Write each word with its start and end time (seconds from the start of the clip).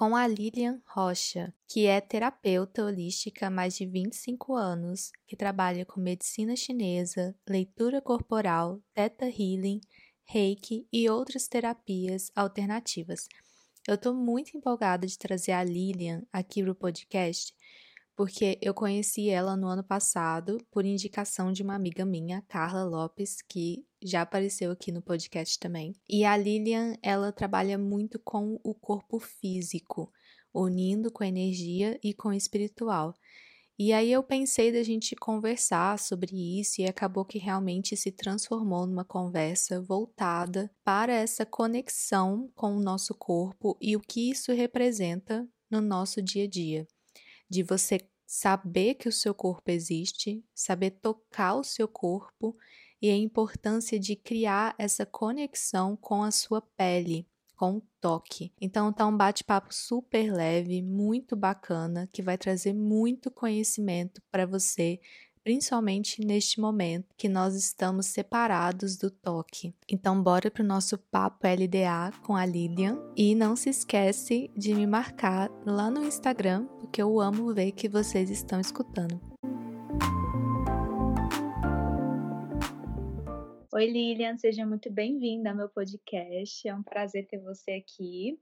com 0.00 0.16
a 0.16 0.26
Lilian 0.26 0.80
Rocha, 0.86 1.52
que 1.68 1.84
é 1.84 2.00
terapeuta 2.00 2.82
holística 2.82 3.48
há 3.48 3.50
mais 3.50 3.76
de 3.76 3.84
25 3.84 4.54
anos, 4.54 5.12
que 5.26 5.36
trabalha 5.36 5.84
com 5.84 6.00
medicina 6.00 6.56
chinesa, 6.56 7.36
leitura 7.46 8.00
corporal, 8.00 8.80
Theta 8.94 9.26
Healing, 9.26 9.78
Reiki 10.24 10.88
e 10.90 11.06
outras 11.10 11.46
terapias 11.48 12.32
alternativas. 12.34 13.28
Eu 13.86 13.96
estou 13.96 14.14
muito 14.14 14.56
empolgada 14.56 15.06
de 15.06 15.18
trazer 15.18 15.52
a 15.52 15.62
Lilian 15.62 16.22
aqui 16.32 16.62
para 16.62 16.72
o 16.72 16.74
podcast, 16.74 17.52
porque 18.20 18.58
eu 18.60 18.74
conheci 18.74 19.30
ela 19.30 19.56
no 19.56 19.66
ano 19.66 19.82
passado 19.82 20.58
por 20.70 20.84
indicação 20.84 21.50
de 21.50 21.62
uma 21.62 21.74
amiga 21.74 22.04
minha, 22.04 22.44
Carla 22.46 22.84
Lopes, 22.84 23.40
que 23.40 23.82
já 24.02 24.20
apareceu 24.20 24.70
aqui 24.70 24.92
no 24.92 25.00
podcast 25.00 25.58
também. 25.58 25.94
E 26.06 26.22
a 26.22 26.36
Lilian, 26.36 26.98
ela 27.02 27.32
trabalha 27.32 27.78
muito 27.78 28.18
com 28.18 28.60
o 28.62 28.74
corpo 28.74 29.18
físico, 29.18 30.12
unindo 30.52 31.10
com 31.10 31.24
a 31.24 31.28
energia 31.28 31.98
e 32.04 32.12
com 32.12 32.28
o 32.28 32.34
espiritual. 32.34 33.14
E 33.78 33.90
aí 33.90 34.12
eu 34.12 34.22
pensei 34.22 34.70
da 34.70 34.82
gente 34.82 35.16
conversar 35.16 35.98
sobre 35.98 36.60
isso 36.60 36.82
e 36.82 36.84
acabou 36.84 37.24
que 37.24 37.38
realmente 37.38 37.96
se 37.96 38.12
transformou 38.12 38.86
numa 38.86 39.02
conversa 39.02 39.80
voltada 39.80 40.70
para 40.84 41.14
essa 41.14 41.46
conexão 41.46 42.52
com 42.54 42.76
o 42.76 42.82
nosso 42.82 43.14
corpo 43.14 43.78
e 43.80 43.96
o 43.96 44.00
que 44.00 44.30
isso 44.30 44.52
representa 44.52 45.48
no 45.70 45.80
nosso 45.80 46.20
dia 46.20 46.44
a 46.44 46.46
dia 46.46 46.86
de 47.50 47.64
você 47.64 47.98
saber 48.30 48.94
que 48.94 49.08
o 49.08 49.12
seu 49.12 49.34
corpo 49.34 49.72
existe, 49.72 50.44
saber 50.54 50.92
tocar 50.92 51.56
o 51.56 51.64
seu 51.64 51.88
corpo 51.88 52.56
e 53.02 53.10
a 53.10 53.16
importância 53.16 53.98
de 53.98 54.14
criar 54.14 54.72
essa 54.78 55.04
conexão 55.04 55.96
com 55.96 56.22
a 56.22 56.30
sua 56.30 56.62
pele, 56.62 57.26
com 57.56 57.78
o 57.78 57.82
toque. 58.00 58.52
Então 58.60 58.92
tá 58.92 59.04
um 59.04 59.16
bate-papo 59.16 59.74
super 59.74 60.32
leve, 60.32 60.80
muito 60.80 61.34
bacana, 61.34 62.08
que 62.12 62.22
vai 62.22 62.38
trazer 62.38 62.72
muito 62.72 63.32
conhecimento 63.32 64.22
para 64.30 64.46
você 64.46 65.00
principalmente 65.42 66.24
neste 66.24 66.60
momento 66.60 67.14
que 67.16 67.28
nós 67.28 67.54
estamos 67.54 68.06
separados 68.06 68.96
do 68.96 69.10
toque. 69.10 69.74
Então, 69.88 70.22
bora 70.22 70.50
para 70.50 70.62
o 70.62 70.66
nosso 70.66 70.98
papo 70.98 71.46
LDA 71.46 72.12
com 72.22 72.36
a 72.36 72.44
Lilian 72.44 72.98
e 73.16 73.34
não 73.34 73.56
se 73.56 73.70
esquece 73.70 74.50
de 74.56 74.74
me 74.74 74.86
marcar 74.86 75.50
lá 75.64 75.90
no 75.90 76.04
Instagram, 76.04 76.66
porque 76.78 77.02
eu 77.02 77.20
amo 77.20 77.52
ver 77.54 77.72
que 77.72 77.88
vocês 77.88 78.30
estão 78.30 78.60
escutando. 78.60 79.20
Oi, 83.72 83.86
Lilian, 83.86 84.36
seja 84.36 84.66
muito 84.66 84.90
bem-vinda 84.90 85.50
ao 85.50 85.56
meu 85.56 85.68
podcast. 85.68 86.68
É 86.68 86.74
um 86.74 86.82
prazer 86.82 87.26
ter 87.26 87.38
você 87.38 87.72
aqui. 87.72 88.38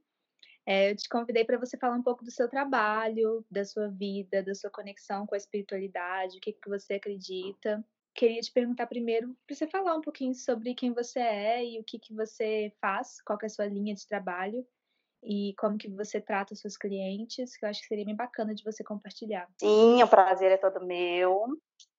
É, 0.65 0.91
eu 0.91 0.95
te 0.95 1.09
convidei 1.09 1.43
para 1.43 1.57
você 1.57 1.77
falar 1.77 1.95
um 1.95 2.03
pouco 2.03 2.23
do 2.23 2.31
seu 2.31 2.47
trabalho, 2.47 3.45
da 3.49 3.65
sua 3.65 3.87
vida, 3.87 4.43
da 4.43 4.53
sua 4.53 4.69
conexão 4.69 5.25
com 5.25 5.33
a 5.33 5.37
espiritualidade, 5.37 6.37
o 6.37 6.41
que, 6.41 6.53
que 6.53 6.69
você 6.69 6.95
acredita. 6.95 7.83
Queria 8.13 8.41
te 8.41 8.51
perguntar 8.51 8.87
primeiro 8.87 9.35
para 9.47 9.55
você 9.55 9.67
falar 9.67 9.95
um 9.95 10.01
pouquinho 10.01 10.33
sobre 10.35 10.75
quem 10.75 10.93
você 10.93 11.19
é 11.19 11.65
e 11.65 11.79
o 11.79 11.83
que, 11.83 11.97
que 11.97 12.13
você 12.13 12.71
faz, 12.81 13.21
qual 13.21 13.39
é 13.41 13.45
a 13.45 13.49
sua 13.49 13.65
linha 13.65 13.95
de 13.95 14.05
trabalho 14.07 14.65
e 15.23 15.53
como 15.57 15.77
que 15.77 15.89
você 15.89 16.21
trata 16.21 16.53
os 16.53 16.59
seus 16.59 16.77
clientes, 16.77 17.55
que 17.55 17.65
eu 17.65 17.69
acho 17.69 17.81
que 17.81 17.87
seria 17.87 18.05
bem 18.05 18.15
bacana 18.15 18.53
de 18.53 18.63
você 18.63 18.83
compartilhar. 18.83 19.47
Sim, 19.59 20.01
o 20.01 20.07
prazer 20.07 20.51
é 20.51 20.57
todo 20.57 20.85
meu. 20.85 21.45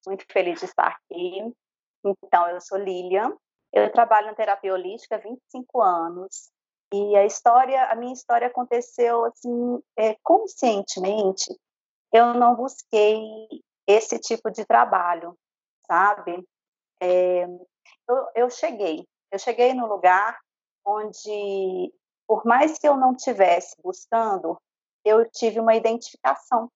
Muito 0.06 0.24
feliz 0.30 0.60
de 0.60 0.66
estar 0.66 0.88
aqui. 0.88 1.52
Então, 2.04 2.48
eu 2.48 2.60
sou 2.60 2.78
Lilian, 2.78 3.36
eu 3.72 3.90
trabalho 3.92 4.28
na 4.28 4.34
terapia 4.34 4.72
holística 4.72 5.16
há 5.16 5.18
25 5.18 5.82
anos. 5.82 6.50
E 6.92 7.16
a 7.16 7.24
história, 7.24 7.84
a 7.84 7.94
minha 7.94 8.12
história 8.12 8.48
aconteceu 8.48 9.24
assim, 9.24 9.82
é, 9.96 10.16
conscientemente. 10.22 11.56
Eu 12.12 12.34
não 12.34 12.56
busquei 12.56 13.22
esse 13.86 14.18
tipo 14.18 14.50
de 14.50 14.64
trabalho, 14.64 15.36
sabe? 15.86 16.44
É, 17.00 17.44
eu, 18.08 18.28
eu 18.34 18.50
cheguei, 18.50 19.06
eu 19.30 19.38
cheguei 19.38 19.72
no 19.72 19.86
lugar 19.86 20.38
onde, 20.84 21.92
por 22.26 22.44
mais 22.44 22.78
que 22.78 22.88
eu 22.88 22.96
não 22.96 23.14
tivesse 23.14 23.76
buscando, 23.82 24.60
eu 25.04 25.28
tive 25.30 25.60
uma 25.60 25.74
identificação. 25.74 26.70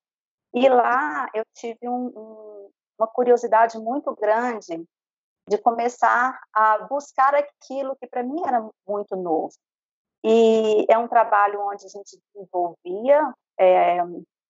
E 0.55 0.69
lá 0.69 1.29
eu 1.35 1.45
tive 1.55 1.89
um, 1.89 2.07
um, 2.07 2.71
uma 2.99 3.09
curiosidade 3.09 3.77
muito 3.79 4.15
grande 4.15 4.85
de 5.49 5.59
começar 5.59 6.41
a 6.53 6.79
buscar 6.87 7.35
aquilo 7.35 7.97
que 7.97 8.07
para 8.07 8.23
mim 8.23 8.41
era 8.47 8.67
muito 8.87 9.17
novo. 9.17 9.53
E 10.25 10.87
é 10.89 10.97
um 10.97 11.07
trabalho 11.07 11.61
onde 11.61 11.85
a 11.85 11.89
gente 11.89 12.19
desenvolvia 12.33 13.35
é, 13.61 13.99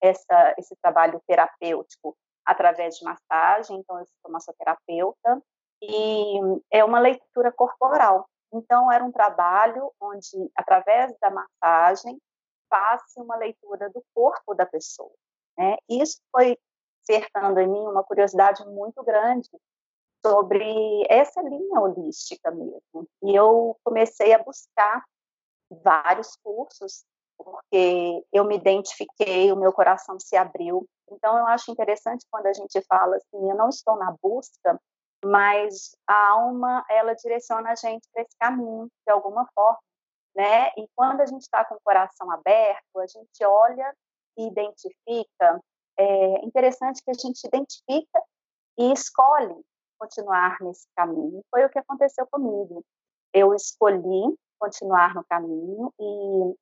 essa, 0.00 0.54
esse 0.56 0.76
trabalho 0.76 1.20
terapêutico 1.26 2.16
através 2.44 2.96
de 2.96 3.04
massagem, 3.04 3.78
então 3.78 3.98
eu 3.98 4.06
sou 4.06 4.30
massoterapeuta, 4.30 5.42
e 5.82 6.38
é 6.70 6.84
uma 6.84 7.00
leitura 7.00 7.50
corporal. 7.50 8.28
Então 8.52 8.90
era 8.92 9.04
um 9.04 9.10
trabalho 9.10 9.90
onde, 10.00 10.50
através 10.54 11.12
da 11.18 11.30
massagem, 11.30 12.20
faça 12.70 13.20
uma 13.20 13.36
leitura 13.36 13.90
do 13.90 14.02
corpo 14.14 14.54
da 14.54 14.64
pessoa. 14.64 15.12
Né? 15.58 15.76
Isso 15.88 16.20
foi 16.30 16.56
cercando 17.02 17.58
em 17.58 17.66
mim 17.66 17.87
uma 17.87 18.04
curiosidade 18.04 18.64
muito 18.66 19.02
grande 19.02 19.50
sobre 20.25 21.06
essa 21.10 21.43
linha 21.43 21.81
holística 21.81 22.50
mesmo. 22.50 23.08
E 23.22 23.34
eu 23.34 23.76
comecei 23.84 24.32
a 24.32 24.43
buscar 24.43 25.04
vários 25.82 26.37
cursos, 26.43 27.05
porque 27.37 28.25
eu 28.32 28.44
me 28.44 28.56
identifiquei, 28.56 29.53
o 29.53 29.56
meu 29.56 29.73
coração 29.73 30.19
se 30.19 30.37
abriu. 30.37 30.87
Então, 31.11 31.37
eu 31.37 31.47
acho 31.47 31.71
interessante 31.71 32.26
quando 32.31 32.47
a 32.47 32.53
gente 32.53 32.81
fala 32.82 33.17
assim: 33.17 33.50
eu 33.50 33.56
não 33.56 33.69
estou 33.69 33.97
na 33.97 34.15
busca, 34.23 34.81
mas 35.25 35.97
a 36.06 36.31
alma, 36.31 36.85
ela 36.88 37.15
direciona 37.15 37.73
a 37.73 37.75
gente 37.75 38.09
para 38.12 38.23
esse 38.23 38.37
caminho, 38.38 38.88
de 39.06 39.12
alguma 39.12 39.47
forma. 39.55 39.79
Né? 40.37 40.69
E 40.76 40.88
quando 40.97 41.21
a 41.21 41.26
gente 41.26 41.43
está 41.43 41.65
com 41.65 41.76
o 41.76 41.81
coração 41.85 42.31
aberto, 42.31 42.99
a 42.99 43.06
gente 43.06 43.44
olha 43.44 43.94
e 44.37 44.49
identifica. 44.49 45.61
É 45.97 46.44
interessante 46.44 47.03
que 47.05 47.11
a 47.11 47.15
gente 47.15 47.47
identifica 47.47 48.23
e 48.76 48.93
escolhe 48.93 49.55
continuar 49.99 50.56
nesse 50.61 50.88
caminho. 50.97 51.41
Foi 51.50 51.65
o 51.65 51.71
que 51.71 51.79
aconteceu 51.79 52.26
comigo. 52.26 52.85
Eu 53.32 53.55
escolhi 53.55 54.37
continuar 54.64 55.14
no 55.14 55.25
caminho. 55.25 55.93
E 56.00 56.55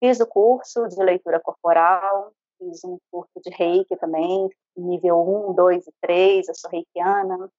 fiz 0.00 0.20
o 0.20 0.26
curso 0.26 0.86
de 0.88 1.02
leitura 1.02 1.40
corporal, 1.40 2.32
fiz 2.58 2.84
um 2.84 2.98
curso 3.10 3.40
de 3.44 3.50
reiki 3.50 3.96
também, 3.96 4.48
nível 4.76 5.18
1, 5.50 5.54
2 5.54 5.86
e 5.86 5.92
3, 6.00 6.48
eu 6.48 6.54
sou 6.54 6.70
reikiana, 6.70 7.50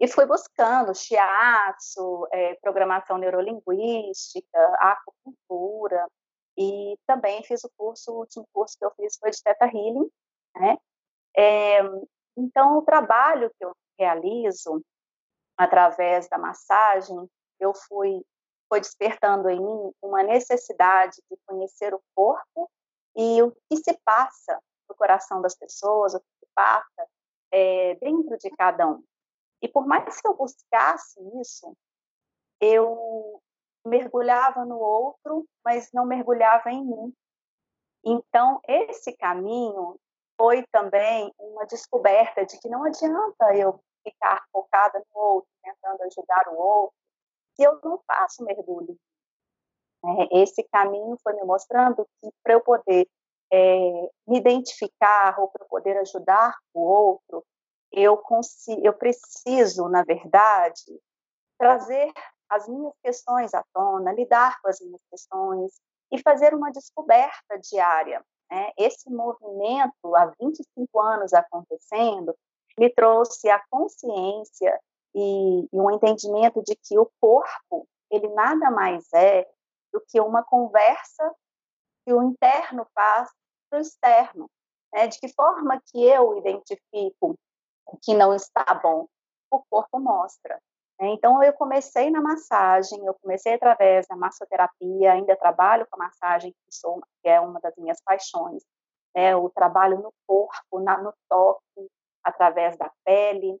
E 0.00 0.06
fui 0.06 0.26
buscando 0.26 0.94
shiatsu, 0.94 2.26
é, 2.32 2.54
programação 2.56 3.18
neurolinguística, 3.18 4.58
acupuntura, 4.78 6.06
e 6.56 6.96
também 7.06 7.42
fiz 7.44 7.64
o 7.64 7.70
curso, 7.76 8.12
o 8.12 8.18
último 8.20 8.46
curso 8.52 8.76
que 8.78 8.84
eu 8.84 8.90
fiz 8.96 9.16
foi 9.18 9.30
de 9.30 9.42
Theta 9.42 9.66
Healing, 9.66 10.10
né? 10.56 10.76
É, 11.36 11.80
então, 12.36 12.78
o 12.78 12.82
trabalho 12.82 13.50
que 13.56 13.64
eu 13.64 13.72
realizo 13.98 14.82
através 15.56 16.28
da 16.28 16.38
massagem, 16.38 17.28
eu 17.60 17.72
fui 17.74 18.24
foi 18.68 18.80
despertando 18.80 19.48
em 19.48 19.60
mim 19.60 19.92
uma 20.02 20.22
necessidade 20.22 21.22
de 21.30 21.36
conhecer 21.46 21.94
o 21.94 22.02
corpo 22.14 22.70
e 23.16 23.42
o 23.42 23.52
que 23.68 23.76
se 23.76 23.98
passa 24.04 24.60
no 24.88 24.94
coração 24.94 25.40
das 25.40 25.54
pessoas, 25.54 26.14
o 26.14 26.20
que 26.20 26.26
se 26.40 26.46
passa 26.54 27.08
é, 27.50 27.94
dentro 27.96 28.36
de 28.38 28.50
cada 28.50 28.86
um. 28.86 29.02
E 29.60 29.68
por 29.68 29.86
mais 29.86 30.20
que 30.20 30.28
eu 30.28 30.34
buscasse 30.34 31.20
isso, 31.40 31.76
eu 32.60 33.42
mergulhava 33.84 34.64
no 34.64 34.78
outro, 34.78 35.46
mas 35.64 35.90
não 35.92 36.04
mergulhava 36.04 36.70
em 36.70 36.84
mim. 36.84 37.14
Então, 38.04 38.60
esse 38.66 39.16
caminho 39.16 39.98
foi 40.36 40.64
também 40.70 41.32
uma 41.38 41.66
descoberta 41.66 42.46
de 42.46 42.58
que 42.60 42.68
não 42.68 42.84
adianta 42.84 43.56
eu 43.56 43.80
ficar 44.04 44.44
focada 44.52 45.02
no 45.12 45.20
outro, 45.20 45.50
tentando 45.62 46.02
ajudar 46.02 46.48
o 46.48 46.56
outro, 46.56 46.94
se 47.58 47.66
eu 47.66 47.78
não 47.82 48.00
faço 48.06 48.44
mergulho. 48.44 48.96
É, 50.04 50.42
esse 50.42 50.62
caminho 50.72 51.18
foi 51.22 51.34
me 51.34 51.42
mostrando 51.44 52.06
que 52.20 52.30
para 52.42 52.54
eu 52.54 52.60
poder 52.60 53.08
é, 53.52 54.10
me 54.26 54.38
identificar 54.38 55.38
ou 55.40 55.48
para 55.48 55.66
poder 55.66 55.96
ajudar 55.98 56.56
o 56.72 56.80
outro, 56.80 57.44
eu, 57.90 58.16
consigo, 58.16 58.80
eu 58.84 58.92
preciso, 58.92 59.88
na 59.88 60.04
verdade, 60.04 61.00
trazer 61.58 62.12
as 62.48 62.68
minhas 62.68 62.94
questões 63.02 63.52
à 63.54 63.64
tona, 63.74 64.12
lidar 64.12 64.60
com 64.62 64.68
as 64.68 64.80
minhas 64.80 65.02
questões 65.10 65.72
e 66.12 66.22
fazer 66.22 66.54
uma 66.54 66.70
descoberta 66.70 67.58
diária. 67.58 68.24
Né? 68.50 68.70
Esse 68.78 69.10
movimento, 69.10 70.14
há 70.14 70.32
25 70.40 71.00
anos 71.00 71.32
acontecendo, 71.32 72.34
me 72.78 72.88
trouxe 72.90 73.50
a 73.50 73.60
consciência 73.68 74.78
e, 75.14 75.68
e 75.72 75.80
um 75.80 75.90
entendimento 75.90 76.62
de 76.62 76.76
que 76.76 76.98
o 76.98 77.10
corpo, 77.20 77.88
ele 78.10 78.28
nada 78.28 78.70
mais 78.70 79.12
é 79.12 79.48
do 79.92 80.00
que 80.08 80.20
uma 80.20 80.42
conversa 80.42 81.34
que 82.04 82.12
o 82.12 82.22
interno 82.22 82.86
faz 82.94 83.30
para 83.68 83.78
o 83.78 83.82
externo. 83.82 84.50
Né? 84.92 85.06
De 85.06 85.18
que 85.18 85.28
forma 85.28 85.80
que 85.86 86.02
eu 86.02 86.38
identifico 86.38 87.38
o 87.86 87.96
que 88.02 88.14
não 88.14 88.34
está 88.34 88.64
bom? 88.74 89.06
O 89.50 89.62
corpo 89.70 89.98
mostra. 89.98 90.60
Né? 91.00 91.08
Então, 91.08 91.42
eu 91.42 91.52
comecei 91.52 92.10
na 92.10 92.20
massagem, 92.20 93.04
eu 93.04 93.14
comecei 93.22 93.54
através 93.54 94.06
da 94.06 94.16
massoterapia, 94.16 95.12
ainda 95.12 95.36
trabalho 95.36 95.86
com 95.90 96.00
a 96.00 96.06
massagem, 96.06 96.52
que, 96.52 96.74
sou, 96.74 97.00
que 97.22 97.28
é 97.28 97.40
uma 97.40 97.60
das 97.60 97.74
minhas 97.76 98.00
paixões. 98.02 98.62
Né? 99.14 99.36
O 99.36 99.48
trabalho 99.50 100.00
no 100.00 100.12
corpo, 100.26 100.80
na, 100.80 100.98
no 100.98 101.14
toque, 101.28 101.90
através 102.22 102.76
da 102.76 102.90
pele. 103.04 103.58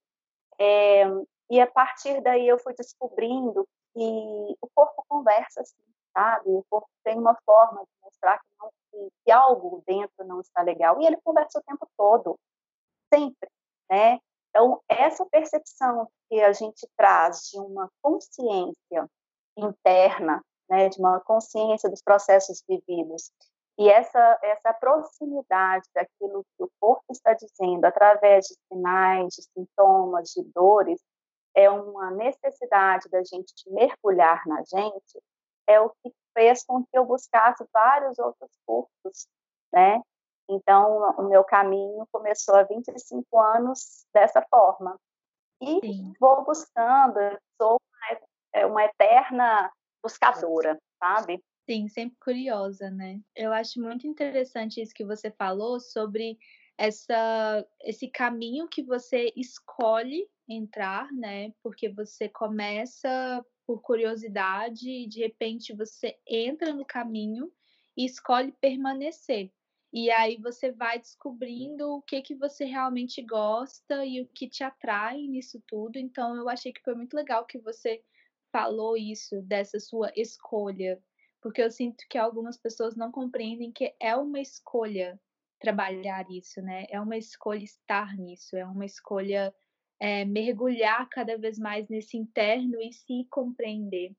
É, 0.58 1.04
e 1.50 1.60
a 1.60 1.66
partir 1.66 2.20
daí 2.22 2.46
eu 2.46 2.58
fui 2.58 2.74
descobrindo 2.74 3.66
que 3.94 4.56
o 4.60 4.68
corpo 4.74 5.04
conversa 5.08 5.62
assim, 5.62 5.82
sabe? 6.12 6.50
O 6.50 6.64
corpo 6.68 6.88
tem 7.04 7.18
uma 7.18 7.36
forma 7.44 7.82
de 7.82 7.90
mostrar 8.02 8.38
que, 8.38 8.48
não, 8.60 8.70
que, 8.90 9.12
que 9.24 9.30
algo 9.30 9.82
dentro 9.86 10.24
não 10.26 10.40
está 10.40 10.62
legal. 10.62 11.00
E 11.00 11.06
ele 11.06 11.16
conversa 11.22 11.58
o 11.58 11.62
tempo 11.62 11.88
todo, 11.96 12.38
sempre, 13.12 13.48
né? 13.90 14.18
Então, 14.50 14.80
essa 14.88 15.24
percepção 15.26 16.08
que 16.28 16.40
a 16.42 16.52
gente 16.52 16.88
traz 16.96 17.48
de 17.50 17.58
uma 17.58 17.90
consciência 18.02 19.08
interna, 19.56 20.42
né, 20.68 20.88
de 20.88 20.98
uma 20.98 21.20
consciência 21.20 21.88
dos 21.88 22.02
processos 22.02 22.62
vividos, 22.68 23.30
e 23.78 23.88
essa, 23.88 24.38
essa 24.42 24.72
proximidade 24.74 25.88
daquilo 25.94 26.44
que 26.56 26.64
o 26.64 26.70
corpo 26.80 27.04
está 27.10 27.32
dizendo 27.34 27.84
através 27.84 28.46
de 28.46 28.56
sinais, 28.66 29.34
de 29.34 29.42
sintomas, 29.54 30.30
de 30.30 30.42
dores, 30.52 31.00
é 31.58 31.68
uma 31.68 32.12
necessidade 32.12 33.08
da 33.08 33.18
gente 33.24 33.52
mergulhar 33.66 34.46
na 34.46 34.62
gente, 34.62 35.20
é 35.66 35.80
o 35.80 35.90
que 35.90 36.14
fez 36.32 36.64
com 36.64 36.84
que 36.84 36.96
eu 36.96 37.04
buscasse 37.04 37.66
vários 37.72 38.16
outros 38.16 38.50
cursos, 38.64 39.26
né? 39.72 40.00
Então, 40.48 41.14
o 41.18 41.28
meu 41.28 41.42
caminho 41.42 42.06
começou 42.12 42.54
há 42.54 42.62
25 42.62 43.38
anos 43.40 44.06
dessa 44.14 44.40
forma. 44.48 44.96
E 45.60 45.80
Sim. 45.80 46.12
vou 46.20 46.44
buscando, 46.44 47.18
sou 47.60 47.76
uma, 47.76 48.20
é, 48.54 48.64
uma 48.64 48.84
eterna 48.84 49.70
buscadora, 50.00 50.78
sabe? 51.00 51.42
Sim, 51.68 51.88
sempre 51.88 52.16
curiosa, 52.20 52.88
né? 52.88 53.20
Eu 53.34 53.52
acho 53.52 53.80
muito 53.80 54.06
interessante 54.06 54.80
isso 54.80 54.94
que 54.94 55.04
você 55.04 55.28
falou 55.32 55.80
sobre 55.80 56.38
essa, 56.78 57.66
esse 57.82 58.08
caminho 58.08 58.68
que 58.68 58.84
você 58.84 59.32
escolhe 59.36 60.28
entrar, 60.48 61.12
né? 61.12 61.52
Porque 61.60 61.88
você 61.88 62.28
começa 62.28 63.44
por 63.66 63.82
curiosidade 63.82 64.88
e 64.88 65.08
de 65.08 65.20
repente 65.20 65.74
você 65.74 66.16
entra 66.26 66.72
no 66.72 66.86
caminho 66.86 67.52
e 67.96 68.04
escolhe 68.06 68.52
permanecer. 68.52 69.52
E 69.92 70.10
aí 70.10 70.36
você 70.36 70.70
vai 70.70 70.98
descobrindo 70.98 71.90
o 71.94 72.02
que 72.02 72.22
que 72.22 72.34
você 72.34 72.64
realmente 72.64 73.22
gosta 73.22 74.04
e 74.04 74.20
o 74.20 74.28
que 74.28 74.48
te 74.48 74.62
atrai 74.62 75.22
nisso 75.22 75.60
tudo. 75.66 75.98
Então 75.98 76.36
eu 76.36 76.48
achei 76.48 76.72
que 76.72 76.82
foi 76.82 76.94
muito 76.94 77.14
legal 77.14 77.44
que 77.44 77.58
você 77.58 78.02
falou 78.52 78.96
isso 78.96 79.42
dessa 79.42 79.80
sua 79.80 80.12
escolha, 80.14 81.02
porque 81.40 81.60
eu 81.60 81.70
sinto 81.70 82.04
que 82.08 82.16
algumas 82.16 82.56
pessoas 82.56 82.96
não 82.96 83.10
compreendem 83.10 83.72
que 83.72 83.94
é 84.00 84.14
uma 84.14 84.40
escolha 84.40 85.20
trabalhar 85.58 86.26
isso, 86.30 86.62
né? 86.62 86.86
É 86.88 87.00
uma 87.00 87.16
escolha 87.16 87.62
estar 87.62 88.16
nisso, 88.16 88.56
é 88.56 88.64
uma 88.64 88.84
escolha 88.86 89.54
é, 90.00 90.24
mergulhar 90.24 91.08
cada 91.08 91.36
vez 91.36 91.58
mais 91.58 91.88
nesse 91.88 92.16
interno 92.16 92.80
e 92.80 92.92
se 92.92 93.26
compreender. 93.30 94.14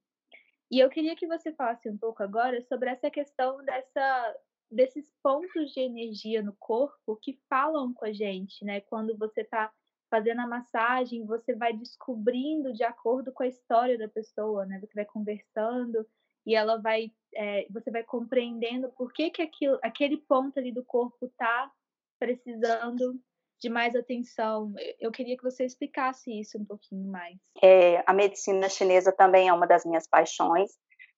E 0.71 0.79
eu 0.79 0.89
queria 0.89 1.15
que 1.15 1.27
você 1.27 1.51
falasse 1.53 1.89
um 1.89 1.97
pouco 1.97 2.21
agora 2.21 2.61
sobre 2.61 2.89
essa 2.89 3.09
questão 3.09 3.63
dessa, 3.63 4.37
desses 4.69 5.11
pontos 5.23 5.71
de 5.73 5.79
energia 5.79 6.43
no 6.43 6.55
corpo 6.59 7.15
que 7.15 7.39
falam 7.49 7.93
com 7.93 8.05
a 8.05 8.13
gente, 8.13 8.63
né? 8.63 8.81
Quando 8.81 9.17
você 9.17 9.41
está 9.41 9.71
fazendo 10.09 10.41
a 10.41 10.47
massagem, 10.47 11.25
você 11.25 11.55
vai 11.55 11.73
descobrindo 11.73 12.73
de 12.73 12.83
acordo 12.83 13.31
com 13.31 13.43
a 13.43 13.47
história 13.47 13.97
da 13.97 14.07
pessoa, 14.07 14.65
né? 14.65 14.79
Você 14.79 14.93
vai 14.93 15.05
conversando 15.05 16.05
e 16.45 16.55
ela 16.55 16.77
vai, 16.77 17.11
é, 17.35 17.67
você 17.69 17.91
vai 17.91 18.03
compreendendo 18.03 18.89
por 18.89 19.11
que, 19.13 19.29
que 19.29 19.41
aquilo, 19.41 19.79
aquele 19.81 20.17
ponto 20.17 20.57
ali 20.59 20.71
do 20.71 20.83
corpo 20.83 21.25
está 21.25 21.71
precisando 22.19 23.19
de 23.59 23.69
mais 23.69 23.95
atenção. 23.95 24.73
Eu 24.99 25.11
queria 25.11 25.35
que 25.35 25.43
você 25.43 25.65
explicasse 25.65 26.31
isso 26.39 26.57
um 26.57 26.65
pouquinho 26.65 27.09
mais. 27.11 27.37
É, 27.61 28.03
a 28.05 28.13
medicina 28.13 28.69
chinesa 28.69 29.11
também 29.11 29.47
é 29.47 29.53
uma 29.53 29.67
das 29.67 29.85
minhas 29.85 30.07
paixões. 30.07 30.71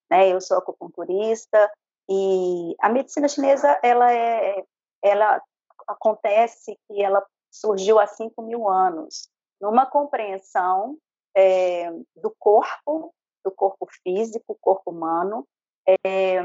Né? 0.09 0.29
Eu 0.29 0.41
sou 0.41 0.57
acupunturista 0.57 1.71
e 2.09 2.75
a 2.79 2.89
medicina 2.89 3.27
chinesa 3.27 3.79
ela 3.83 4.11
é, 4.11 4.63
ela 5.03 5.41
acontece 5.87 6.77
que 6.87 7.01
ela 7.01 7.25
surgiu 7.49 7.99
há 7.99 8.07
5 8.07 8.41
mil 8.41 8.67
anos 8.67 9.29
numa 9.59 9.85
compreensão 9.85 10.97
é, 11.35 11.91
do 12.15 12.33
corpo, 12.37 13.13
do 13.43 13.51
corpo 13.51 13.87
físico, 14.03 14.57
corpo 14.59 14.91
humano, 14.91 15.47
é, 15.87 16.41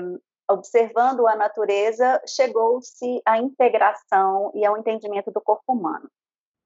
observando 0.50 1.26
a 1.26 1.36
natureza, 1.36 2.20
chegou-se 2.26 3.20
à 3.24 3.38
integração 3.38 4.52
e 4.54 4.64
ao 4.64 4.76
entendimento 4.76 5.30
do 5.30 5.40
corpo 5.40 5.72
humano. 5.72 6.08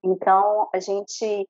Então, 0.03 0.69
a 0.73 0.81
gente 0.81 1.49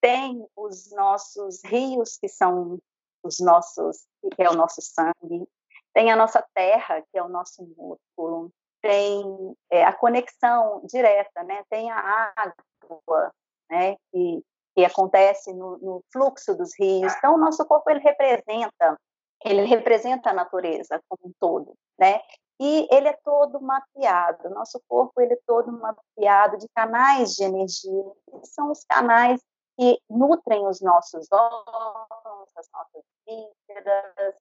tem 0.00 0.46
os 0.56 0.90
nossos 0.92 1.62
rios, 1.64 2.16
que 2.16 2.28
são 2.28 2.78
os 3.22 3.38
nossos, 3.40 4.06
que 4.34 4.42
é 4.42 4.50
o 4.50 4.54
nosso 4.54 4.80
sangue, 4.80 5.48
tem 5.92 6.12
a 6.12 6.16
nossa 6.16 6.44
terra, 6.54 7.02
que 7.10 7.18
é 7.18 7.22
o 7.22 7.28
nosso 7.28 7.64
músculo, 7.76 8.52
tem 8.80 9.56
é, 9.70 9.84
a 9.84 9.92
conexão 9.92 10.82
direta, 10.84 11.42
né? 11.42 11.64
Tem 11.68 11.90
a 11.90 12.32
água, 12.36 13.32
né? 13.68 13.96
Que, 14.12 14.44
que 14.76 14.84
acontece 14.84 15.52
no, 15.52 15.78
no 15.78 16.04
fluxo 16.12 16.54
dos 16.54 16.70
rios. 16.78 17.12
Então, 17.16 17.34
o 17.34 17.38
nosso 17.38 17.64
corpo 17.66 17.90
ele 17.90 18.00
representa 18.00 18.96
ele 19.44 19.62
representa 19.64 20.30
a 20.30 20.34
natureza 20.34 21.00
como 21.08 21.30
um 21.30 21.32
todo, 21.38 21.74
né? 21.98 22.20
E 22.60 22.88
ele 22.90 23.08
é 23.08 23.16
todo 23.24 23.60
mapeado, 23.60 24.50
nosso 24.50 24.82
corpo 24.88 25.20
ele 25.20 25.34
é 25.34 25.38
todo 25.46 25.70
mapeado 25.70 26.58
de 26.58 26.68
canais 26.74 27.36
de 27.36 27.44
energia, 27.44 28.04
que 28.40 28.46
são 28.46 28.72
os 28.72 28.84
canais 28.84 29.40
que 29.78 30.00
nutrem 30.10 30.66
os 30.66 30.80
nossos 30.80 31.30
órgãos, 31.30 32.50
as 32.56 32.68
nossas 32.72 33.04
vísceras, 33.24 34.34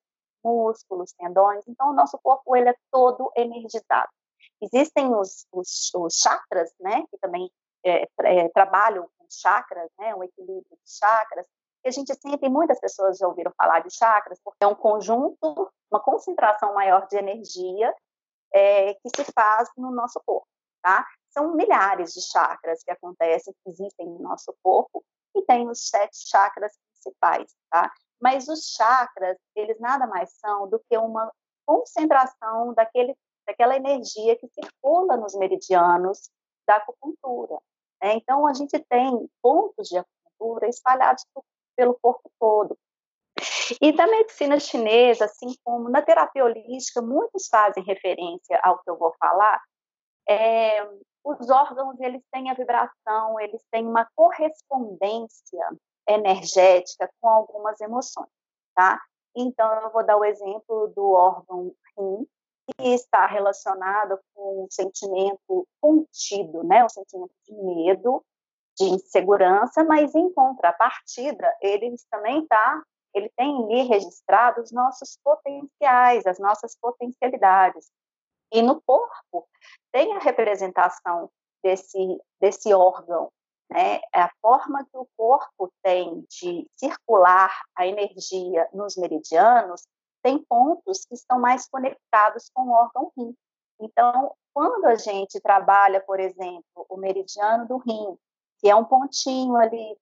músculos, 0.44 1.14
tendões. 1.14 1.64
Então, 1.68 1.92
o 1.92 1.94
nosso 1.94 2.18
corpo 2.24 2.56
ele 2.56 2.70
é 2.70 2.76
todo 2.92 3.32
energizado. 3.36 4.10
Existem 4.62 5.14
os, 5.14 5.46
os, 5.52 5.92
os 5.94 6.16
chakras, 6.16 6.74
né, 6.80 7.06
que 7.12 7.18
também 7.20 7.52
é, 7.84 8.08
é, 8.24 8.50
trabalham 8.50 9.08
com 9.18 9.26
chakras, 9.30 9.92
né, 10.00 10.16
um 10.16 10.24
equilíbrio 10.24 10.66
de 10.72 10.92
chakras, 10.92 11.46
a 11.88 11.92
gente 11.92 12.14
sempre, 12.16 12.50
muitas 12.50 12.80
pessoas 12.80 13.18
já 13.18 13.28
ouviram 13.28 13.52
falar 13.58 13.80
de 13.80 13.94
chakras, 13.94 14.40
porque 14.44 14.64
é 14.64 14.68
um 14.68 14.76
conjunto, 14.76 15.72
uma 15.92 16.00
concentração 16.00 16.74
maior 16.74 17.08
de 17.08 17.18
energia 17.18 17.94
é, 18.54 18.94
que 18.96 19.10
se 19.16 19.24
faz 19.32 19.70
no 19.78 19.92
nosso 19.92 20.22
corpo, 20.26 20.48
tá? 20.82 21.06
São 21.30 21.54
milhares 21.56 22.14
de 22.14 22.22
chakras 22.22 22.84
que 22.84 22.92
acontecem, 22.92 23.54
que 23.64 23.70
existem 23.70 24.08
no 24.08 24.20
nosso 24.20 24.54
corpo, 24.64 25.04
e 25.36 25.42
tem 25.44 25.70
os 25.70 25.88
sete 25.88 26.28
chakras 26.28 26.74
principais, 26.92 27.56
tá? 27.70 27.92
Mas 28.20 28.48
os 28.48 28.72
chakras, 28.76 29.38
eles 29.56 29.80
nada 29.80 30.08
mais 30.08 30.34
são 30.40 30.68
do 30.68 30.80
que 30.90 30.98
uma 30.98 31.32
concentração 31.66 32.74
daquele, 32.74 33.16
daquela 33.46 33.76
energia 33.76 34.36
que 34.38 34.48
circula 34.48 35.18
nos 35.18 35.36
meridianos 35.36 36.30
da 36.68 36.78
acupuntura. 36.78 37.60
Né? 38.02 38.16
Então, 38.16 38.48
a 38.48 38.54
gente 38.54 38.80
tem 38.90 39.30
pontos 39.42 39.88
de 39.88 39.98
acupuntura 39.98 40.68
espalhados 40.68 41.26
pelo 41.78 41.98
corpo 42.02 42.30
todo. 42.40 42.78
E 43.82 43.92
da 43.92 44.08
medicina 44.08 44.60
chinesa, 44.60 45.26
assim 45.26 45.54
como 45.64 45.90
na 45.90 46.02
terapia 46.02 46.44
holística, 46.44 47.02
muitos 47.02 47.48
fazem 47.48 47.84
referência 47.84 48.60
ao 48.64 48.80
que 48.80 48.90
eu 48.90 48.98
vou 48.98 49.14
falar. 49.20 49.62
É, 50.28 50.84
os 51.24 51.50
órgãos 51.50 52.00
eles 52.00 52.24
têm 52.32 52.50
a 52.50 52.54
vibração, 52.54 53.40
eles 53.40 53.64
têm 53.72 53.86
uma 53.86 54.08
correspondência 54.16 55.70
energética 56.08 57.10
com 57.22 57.30
algumas 57.30 57.80
emoções, 57.80 58.30
tá? 58.74 59.00
Então 59.36 59.72
eu 59.82 59.92
vou 59.92 60.06
dar 60.06 60.18
o 60.18 60.26
exemplo 60.26 60.88
do 60.96 61.12
órgão 61.12 61.74
rim, 61.98 62.26
que 62.66 62.88
está 62.94 63.26
relacionado 63.28 64.20
com 64.34 64.64
o 64.64 64.68
sentimento 64.70 65.68
contido, 65.80 66.64
né? 66.64 66.84
O 66.84 66.90
sentimento 66.90 67.34
de 67.46 67.54
medo, 67.54 68.24
de 68.78 68.86
insegurança, 68.86 69.84
mas 69.84 70.14
em 70.14 70.32
contrapartida, 70.34 71.56
ele 71.62 71.96
também 72.12 72.44
está, 72.44 72.84
ele 73.14 73.30
tem 73.36 73.64
ali 73.64 73.88
registrado 73.88 74.62
os 74.62 74.72
nossos 74.72 75.18
potenciais, 75.24 76.26
as 76.26 76.40
nossas 76.40 76.78
potencialidades. 76.80 77.90
E 78.52 78.62
no 78.62 78.82
corpo 78.82 79.48
tem 79.92 80.16
a 80.16 80.20
representação 80.20 81.30
desse, 81.64 82.22
desse 82.40 82.74
órgão, 82.74 83.32
né? 83.70 84.00
É 84.14 84.22
a 84.22 84.32
forma 84.42 84.86
que 84.86 84.98
o 84.98 85.08
corpo 85.18 85.70
tem 85.84 86.26
de 86.30 86.66
circular 86.78 87.52
a 87.76 87.86
energia 87.86 88.70
nos 88.74 88.96
meridianos 88.96 89.82
tem 90.24 90.44
pontos 90.44 91.06
que 91.06 91.16
estão 91.16 91.40
mais 91.40 91.70
conectados 91.70 92.50
com 92.54 92.64
o 92.64 92.72
órgão 92.72 93.12
rim. 93.18 93.34
Então, 93.80 94.36
quando 94.54 94.86
a 94.86 94.96
gente 94.96 95.40
trabalha, 95.40 96.02
por 96.02 96.20
exemplo, 96.20 96.86
o 96.90 96.98
meridiano 96.98 97.68
do 97.68 97.78
rim, 97.78 98.18
que 98.60 98.70
é 98.70 98.76
um 98.76 98.86
pontinho 98.86 99.56
ali, 99.56 99.98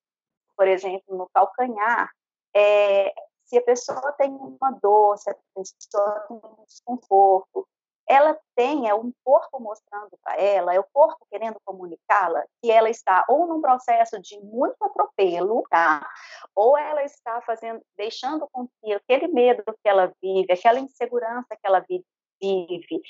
por 0.56 0.68
exemplo, 0.68 1.16
no 1.16 1.30
calcanhar, 1.34 2.10
é, 2.56 3.14
se 3.44 3.58
a 3.58 3.62
pessoa 3.62 4.12
tem 4.14 4.32
uma 4.32 4.72
dor, 4.82 5.18
se 5.18 5.30
a 5.30 5.36
pessoa 5.54 6.20
tem 6.28 6.38
um 6.38 6.64
desconforto, 6.66 7.68
ela 8.08 8.38
tem, 8.56 8.88
é 8.88 8.94
um 8.94 9.12
corpo 9.24 9.60
mostrando 9.60 10.12
para 10.24 10.36
ela, 10.40 10.74
é 10.74 10.80
o 10.80 10.86
corpo 10.94 11.26
querendo 11.30 11.60
comunicá-la 11.66 12.46
que 12.62 12.72
ela 12.72 12.90
está 12.90 13.26
ou 13.28 13.48
num 13.48 13.62
processo 13.62 14.22
de 14.22 14.40
muito 14.42 14.76
atropelo, 14.84 15.64
tá? 15.70 16.08
Ou 16.54 16.78
ela 16.78 17.04
está 17.04 17.42
fazendo, 17.42 17.82
deixando 17.98 18.48
com 18.52 18.68
que 18.68 18.94
aquele 18.94 19.28
medo 19.28 19.64
que 19.66 19.90
ela 19.90 20.14
vive, 20.22 20.52
aquela 20.52 20.80
insegurança 20.80 21.48
que 21.50 21.66
ela 21.66 21.80
vive, 21.80 22.06
vive, 22.46 23.02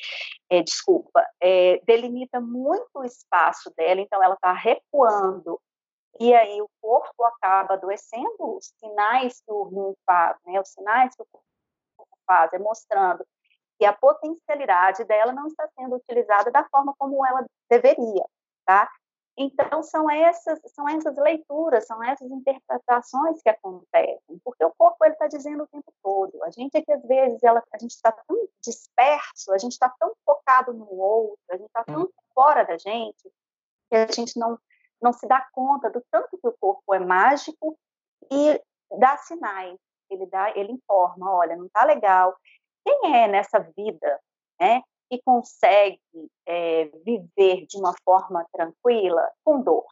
é, 0.49 0.61
desculpa, 0.61 1.25
é, 1.41 1.81
delimita 1.85 2.39
muito 2.39 2.89
o 2.95 3.03
espaço 3.03 3.71
dela, 3.75 4.01
então 4.01 4.23
ela 4.23 4.35
está 4.35 4.53
recuando, 4.53 5.59
e 6.19 6.33
aí 6.33 6.61
o 6.61 6.69
corpo 6.81 7.23
acaba 7.25 7.73
adoecendo, 7.73 8.57
os 8.57 8.71
sinais 8.79 9.41
que 9.41 9.51
o 9.51 9.63
rim 9.63 9.93
faz, 10.05 10.37
né, 10.45 10.59
os 10.59 10.69
sinais 10.69 11.13
que 11.15 11.21
o 11.21 11.27
corpo 11.31 12.17
faz, 12.25 12.53
é 12.53 12.59
mostrando 12.59 13.25
que 13.77 13.85
a 13.85 13.93
potencialidade 13.93 15.03
dela 15.03 15.33
não 15.33 15.47
está 15.47 15.67
sendo 15.77 15.95
utilizada 15.95 16.49
da 16.49 16.63
forma 16.69 16.93
como 16.97 17.25
ela 17.25 17.45
deveria, 17.69 18.23
tá? 18.65 18.89
Então, 19.37 19.83
são 19.83 20.09
essas, 20.09 20.59
são 20.67 20.87
essas 20.87 21.17
leituras, 21.17 21.85
são 21.85 22.01
essas 22.01 22.31
interpretações 22.31 23.41
que 23.41 23.49
acontecem, 23.49 24.39
porque 24.43 24.63
o 24.63 24.73
corpo 24.77 25.03
está 25.05 25.27
dizendo 25.27 25.63
o 25.63 25.67
tempo 25.67 25.93
todo. 26.01 26.41
A 26.43 26.51
gente 26.51 26.77
é 26.77 26.81
que, 26.81 26.91
às 26.91 27.03
vezes, 27.03 27.43
ela, 27.43 27.61
a 27.73 27.77
gente 27.77 27.91
está 27.91 28.13
tão 28.13 28.47
disperso, 28.63 29.51
a 29.51 29.57
gente 29.57 29.73
está 29.73 29.93
tão 29.99 30.13
focado 30.25 30.73
no 30.73 30.89
outro, 30.89 31.43
a 31.49 31.57
gente 31.57 31.67
está 31.67 31.83
tão 31.83 32.03
hum. 32.03 32.09
fora 32.33 32.63
da 32.63 32.77
gente, 32.77 33.29
que 33.89 33.95
a 33.97 34.07
gente 34.07 34.39
não, 34.39 34.57
não 35.01 35.11
se 35.11 35.27
dá 35.27 35.45
conta 35.51 35.89
do 35.89 36.01
tanto 36.09 36.37
que 36.37 36.47
o 36.47 36.57
corpo 36.57 36.93
é 36.93 36.99
mágico 36.99 37.77
e 38.31 38.61
dá 38.97 39.17
sinais. 39.17 39.77
Ele, 40.09 40.27
dá, 40.27 40.51
ele 40.55 40.71
informa, 40.71 41.29
olha, 41.29 41.57
não 41.57 41.65
está 41.65 41.83
legal. 41.83 42.35
Quem 42.85 43.15
é 43.15 43.27
nessa 43.27 43.59
vida, 43.59 44.19
né, 44.59 44.81
que 45.09 45.21
consegue 45.23 45.99
é, 46.45 46.85
viver 47.03 47.65
de 47.67 47.77
uma 47.77 47.93
forma 48.03 48.45
tranquila 48.51 49.31
com 49.43 49.61
dor. 49.61 49.85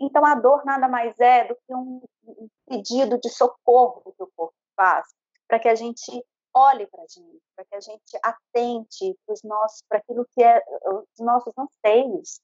Então, 0.00 0.24
a 0.24 0.34
dor 0.34 0.64
nada 0.64 0.88
mais 0.88 1.18
é 1.20 1.44
do 1.46 1.54
que 1.54 1.74
um, 1.74 2.02
um 2.24 2.48
pedido 2.66 3.18
de 3.18 3.28
socorro 3.28 4.02
que 4.16 4.22
o 4.22 4.30
corpo 4.34 4.54
faz 4.74 5.06
para 5.46 5.58
que 5.58 5.68
a 5.68 5.74
gente 5.74 6.24
olhe 6.54 6.86
para 6.86 7.02
a 7.02 7.06
gente, 7.06 7.42
para 7.54 7.64
que 7.64 7.74
a 7.74 7.80
gente 7.80 8.18
atente 8.22 9.18
para 9.88 9.98
aquilo 9.98 10.26
que 10.32 10.42
é 10.42 10.62
os 10.86 11.24
nossos 11.24 11.52
anseios. 11.56 12.40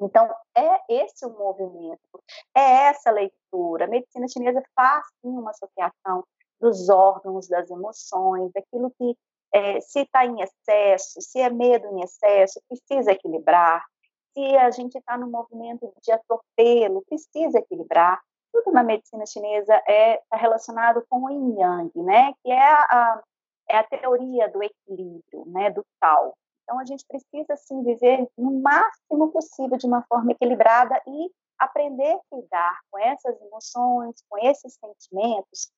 Então, 0.00 0.28
é 0.56 0.80
esse 0.88 1.24
o 1.24 1.30
movimento, 1.30 2.22
é 2.56 2.88
essa 2.88 3.10
leitura. 3.10 3.84
A 3.84 3.88
medicina 3.88 4.26
chinesa 4.28 4.62
faz 4.74 5.06
sim 5.20 5.28
uma 5.28 5.50
associação 5.50 6.24
dos 6.60 6.88
órgãos, 6.88 7.48
das 7.48 7.70
emoções, 7.70 8.50
daquilo 8.52 8.90
que 8.98 9.16
é, 9.54 9.80
se 9.80 10.00
está 10.00 10.26
em 10.26 10.40
excesso, 10.40 11.20
se 11.20 11.38
é 11.38 11.48
medo 11.48 11.86
em 11.86 12.02
excesso, 12.02 12.60
precisa 12.68 13.12
equilibrar. 13.12 13.84
Se 14.32 14.56
a 14.56 14.68
gente 14.72 14.98
está 14.98 15.16
no 15.16 15.30
movimento 15.30 15.92
de 16.02 16.10
atropelo, 16.10 17.04
precisa 17.08 17.60
equilibrar. 17.60 18.20
Tudo 18.52 18.72
na 18.72 18.82
medicina 18.82 19.24
chinesa 19.26 19.80
é 19.86 20.20
tá 20.28 20.36
relacionado 20.36 21.04
com 21.08 21.22
o 21.24 21.30
yin 21.30 21.60
yang, 21.60 21.92
né? 22.02 22.32
Que 22.42 22.50
é 22.50 22.72
a, 22.72 23.22
é 23.70 23.78
a 23.78 23.84
teoria 23.84 24.48
do 24.48 24.60
equilíbrio, 24.60 25.44
né? 25.46 25.70
Do 25.70 25.86
tal. 26.00 26.36
Então 26.64 26.80
a 26.80 26.84
gente 26.84 27.04
precisa 27.06 27.54
sim 27.56 27.80
viver 27.84 28.26
no 28.36 28.60
máximo 28.60 29.30
possível 29.30 29.78
de 29.78 29.86
uma 29.86 30.02
forma 30.08 30.32
equilibrada 30.32 31.00
e 31.06 31.30
aprender 31.60 32.18
a 32.32 32.36
lidar 32.36 32.80
com 32.90 32.98
essas 32.98 33.40
emoções, 33.40 34.16
com 34.28 34.36
esses 34.38 34.74
sentimentos 34.74 35.70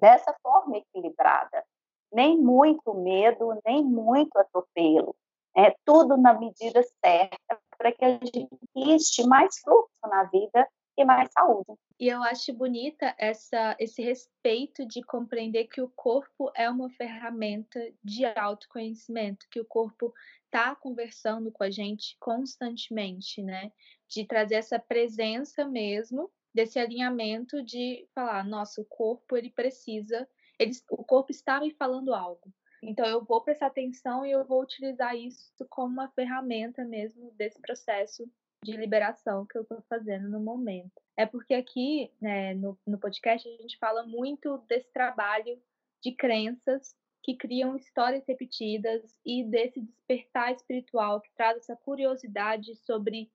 dessa 0.00 0.34
forma 0.42 0.78
equilibrada 0.78 1.64
nem 2.12 2.38
muito 2.38 2.94
medo, 2.94 3.58
nem 3.64 3.84
muito 3.84 4.36
atropelo. 4.36 5.14
É 5.56 5.74
tudo 5.84 6.16
na 6.16 6.32
medida 6.32 6.82
certa 7.04 7.58
para 7.76 7.92
que 7.92 8.04
a 8.04 8.10
gente 8.10 8.48
existe 8.76 9.26
mais 9.26 9.58
fluxo 9.58 9.90
na 10.04 10.24
vida 10.24 10.68
e 10.96 11.04
mais 11.04 11.30
saúde. 11.32 11.74
E 11.98 12.08
eu 12.08 12.22
acho 12.22 12.52
bonita 12.52 13.14
essa, 13.18 13.76
esse 13.78 14.02
respeito 14.02 14.86
de 14.86 15.02
compreender 15.02 15.66
que 15.66 15.80
o 15.80 15.90
corpo 15.94 16.50
é 16.54 16.68
uma 16.68 16.90
ferramenta 16.90 17.80
de 18.02 18.24
autoconhecimento, 18.24 19.46
que 19.50 19.60
o 19.60 19.64
corpo 19.64 20.12
está 20.44 20.74
conversando 20.74 21.50
com 21.50 21.64
a 21.64 21.70
gente 21.70 22.16
constantemente, 22.18 23.42
né? 23.42 23.72
De 24.08 24.26
trazer 24.26 24.56
essa 24.56 24.78
presença 24.78 25.64
mesmo, 25.64 26.30
desse 26.54 26.78
alinhamento 26.78 27.62
de 27.62 28.06
falar, 28.14 28.44
nossa, 28.44 28.80
o 28.80 28.84
corpo 28.84 29.36
ele 29.36 29.50
precisa 29.50 30.28
eles, 30.58 30.84
o 30.90 31.04
corpo 31.04 31.30
está 31.30 31.60
me 31.60 31.70
falando 31.72 32.14
algo. 32.14 32.52
Então 32.82 33.06
eu 33.06 33.24
vou 33.24 33.40
prestar 33.40 33.66
atenção 33.66 34.26
e 34.26 34.32
eu 34.32 34.44
vou 34.44 34.60
utilizar 34.60 35.16
isso 35.16 35.52
como 35.70 35.92
uma 35.92 36.08
ferramenta 36.10 36.84
mesmo 36.84 37.30
desse 37.32 37.60
processo 37.60 38.28
de 38.64 38.76
liberação 38.76 39.46
que 39.46 39.56
eu 39.56 39.62
estou 39.62 39.82
fazendo 39.88 40.28
no 40.28 40.40
momento. 40.40 41.00
É 41.16 41.26
porque 41.26 41.54
aqui 41.54 42.10
né, 42.20 42.54
no, 42.54 42.78
no 42.86 42.98
podcast 42.98 43.48
a 43.48 43.62
gente 43.62 43.78
fala 43.78 44.04
muito 44.04 44.58
desse 44.68 44.90
trabalho 44.92 45.60
de 46.02 46.12
crenças 46.12 46.96
que 47.22 47.36
criam 47.36 47.76
histórias 47.76 48.24
repetidas 48.26 49.16
e 49.24 49.44
desse 49.44 49.80
despertar 49.80 50.52
espiritual 50.52 51.20
que 51.20 51.32
traz 51.34 51.58
essa 51.58 51.76
curiosidade 51.76 52.74
sobre 52.76 53.30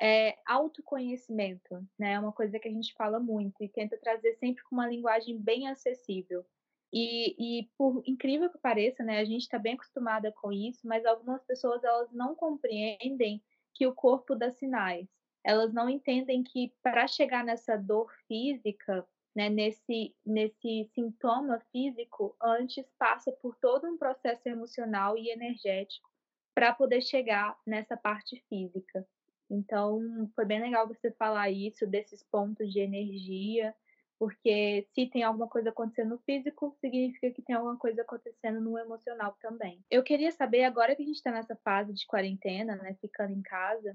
é, 0.00 0.36
autoconhecimento, 0.46 1.86
né? 1.98 2.12
É 2.12 2.18
uma 2.18 2.32
coisa 2.32 2.58
que 2.58 2.68
a 2.68 2.72
gente 2.72 2.92
fala 2.94 3.20
muito 3.20 3.62
e 3.62 3.68
tenta 3.68 3.96
trazer 3.98 4.34
sempre 4.34 4.62
com 4.64 4.74
uma 4.74 4.88
linguagem 4.88 5.38
bem 5.38 5.68
acessível. 5.68 6.44
E, 6.92 7.60
e, 7.60 7.70
por 7.78 8.02
incrível 8.06 8.50
que 8.50 8.58
pareça, 8.58 9.02
né, 9.02 9.18
a 9.18 9.24
gente 9.24 9.42
está 9.42 9.58
bem 9.58 9.74
acostumada 9.74 10.30
com 10.30 10.52
isso, 10.52 10.86
mas 10.86 11.06
algumas 11.06 11.42
pessoas 11.44 11.82
elas 11.82 12.12
não 12.12 12.34
compreendem 12.34 13.42
que 13.72 13.86
o 13.86 13.94
corpo 13.94 14.34
dá 14.34 14.50
sinais. 14.50 15.08
Elas 15.42 15.72
não 15.72 15.88
entendem 15.88 16.42
que 16.42 16.72
para 16.82 17.06
chegar 17.06 17.44
nessa 17.44 17.76
dor 17.76 18.12
física, 18.28 19.06
né, 19.34 19.48
nesse, 19.48 20.14
nesse 20.24 20.84
sintoma 20.94 21.60
físico, 21.72 22.36
antes 22.42 22.84
passa 22.98 23.32
por 23.32 23.56
todo 23.56 23.88
um 23.88 23.96
processo 23.96 24.46
emocional 24.46 25.16
e 25.16 25.30
energético 25.30 26.10
para 26.54 26.74
poder 26.74 27.00
chegar 27.00 27.58
nessa 27.66 27.96
parte 27.96 28.38
física. 28.48 29.06
Então, 29.52 30.00
foi 30.34 30.46
bem 30.46 30.62
legal 30.62 30.88
você 30.88 31.10
falar 31.10 31.50
isso, 31.50 31.86
desses 31.86 32.22
pontos 32.22 32.72
de 32.72 32.80
energia, 32.80 33.74
porque 34.18 34.88
se 34.94 35.06
tem 35.06 35.22
alguma 35.22 35.46
coisa 35.46 35.68
acontecendo 35.68 36.08
no 36.08 36.18
físico, 36.20 36.74
significa 36.80 37.30
que 37.30 37.42
tem 37.42 37.54
alguma 37.54 37.76
coisa 37.76 38.00
acontecendo 38.00 38.62
no 38.62 38.78
emocional 38.78 39.36
também. 39.42 39.84
Eu 39.90 40.02
queria 40.02 40.32
saber, 40.32 40.64
agora 40.64 40.96
que 40.96 41.02
a 41.02 41.04
gente 41.04 41.16
está 41.16 41.30
nessa 41.30 41.54
fase 41.56 41.92
de 41.92 42.06
quarentena, 42.06 42.76
né, 42.76 42.96
ficando 42.98 43.34
em 43.34 43.42
casa, 43.42 43.94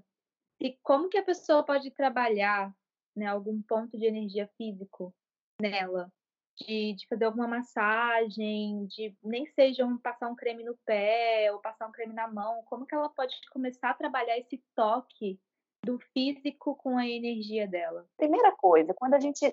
e 0.59 0.77
como 0.83 1.09
que 1.09 1.17
a 1.17 1.23
pessoa 1.23 1.63
pode 1.63 1.89
trabalhar 1.89 2.71
né, 3.15 3.25
algum 3.25 3.59
ponto 3.63 3.97
de 3.97 4.05
energia 4.05 4.47
físico 4.57 5.11
nela? 5.59 6.11
De, 6.59 6.93
de 6.93 7.07
fazer 7.07 7.25
alguma 7.25 7.47
massagem, 7.47 8.85
de 8.87 9.15
nem 9.23 9.45
seja 9.47 9.85
um, 9.85 9.97
passar 9.97 10.27
um 10.27 10.35
creme 10.35 10.63
no 10.63 10.75
pé 10.85 11.51
ou 11.51 11.59
passar 11.59 11.87
um 11.87 11.91
creme 11.91 12.13
na 12.13 12.27
mão, 12.27 12.63
como 12.65 12.85
que 12.85 12.95
ela 12.95 13.09
pode 13.09 13.35
começar 13.51 13.91
a 13.91 13.93
trabalhar 13.93 14.37
esse 14.39 14.63
toque 14.75 15.39
do 15.88 15.98
físico 16.13 16.75
com 16.75 16.98
a 16.98 17.08
energia 17.08 17.65
dela? 17.65 18.06
Primeira 18.17 18.51
coisa, 18.51 18.94
quando 18.94 19.13
a 19.13 19.20
gente 19.20 19.46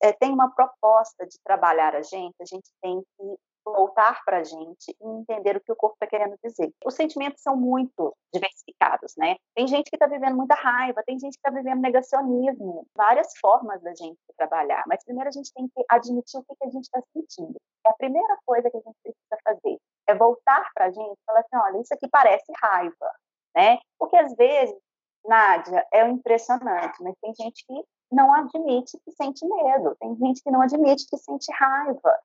é, 0.00 0.12
tem 0.12 0.30
uma 0.32 0.50
proposta 0.54 1.26
de 1.26 1.36
trabalhar 1.44 1.94
a 1.96 2.02
gente, 2.02 2.34
a 2.40 2.44
gente 2.44 2.70
tem 2.80 3.02
que 3.02 3.36
voltar 3.64 4.22
para 4.24 4.38
a 4.38 4.44
gente 4.44 4.94
e 5.00 5.06
entender 5.06 5.56
o 5.56 5.60
que 5.60 5.72
o 5.72 5.76
corpo 5.76 5.96
está 5.96 6.06
querendo 6.06 6.36
dizer. 6.44 6.70
Os 6.84 6.94
sentimentos 6.94 7.42
são 7.42 7.56
muito 7.56 8.14
diversificados, 8.32 9.14
né? 9.16 9.36
Tem 9.54 9.66
gente 9.66 9.88
que 9.90 9.96
está 9.96 10.06
vivendo 10.06 10.36
muita 10.36 10.54
raiva, 10.54 11.02
tem 11.04 11.18
gente 11.18 11.32
que 11.32 11.38
está 11.38 11.50
vivendo 11.50 11.80
negacionismo, 11.80 12.86
várias 12.94 13.32
formas 13.38 13.82
da 13.82 13.94
gente 13.94 14.18
trabalhar. 14.36 14.84
Mas 14.86 15.02
primeiro 15.04 15.28
a 15.28 15.32
gente 15.32 15.52
tem 15.54 15.66
que 15.66 15.84
admitir 15.88 16.38
o 16.38 16.44
que, 16.44 16.54
que 16.56 16.64
a 16.66 16.70
gente 16.70 16.84
está 16.84 17.02
sentindo. 17.12 17.56
É 17.86 17.90
a 17.90 17.94
primeira 17.94 18.36
coisa 18.44 18.70
que 18.70 18.76
a 18.76 18.80
gente 18.80 18.96
precisa 19.02 19.38
fazer 19.42 19.78
é 20.06 20.14
voltar 20.14 20.70
para 20.74 20.86
a 20.86 20.90
gente 20.90 21.12
e 21.12 21.24
falar 21.26 21.40
assim, 21.40 21.56
olha, 21.56 21.80
isso 21.80 21.94
aqui 21.94 22.08
parece 22.08 22.52
raiva, 22.62 23.10
né? 23.56 23.78
Porque 23.98 24.16
às 24.16 24.34
vezes, 24.36 24.76
Nádia, 25.24 25.86
é 25.92 26.06
impressionante, 26.06 27.02
mas 27.02 27.14
tem 27.20 27.34
gente 27.34 27.64
que 27.66 27.84
não 28.12 28.32
admite 28.34 28.98
que 29.04 29.12
sente 29.12 29.44
medo, 29.46 29.96
tem 29.96 30.14
gente 30.16 30.42
que 30.42 30.50
não 30.50 30.60
admite 30.60 31.06
que 31.08 31.16
sente 31.16 31.50
raiva. 31.52 32.18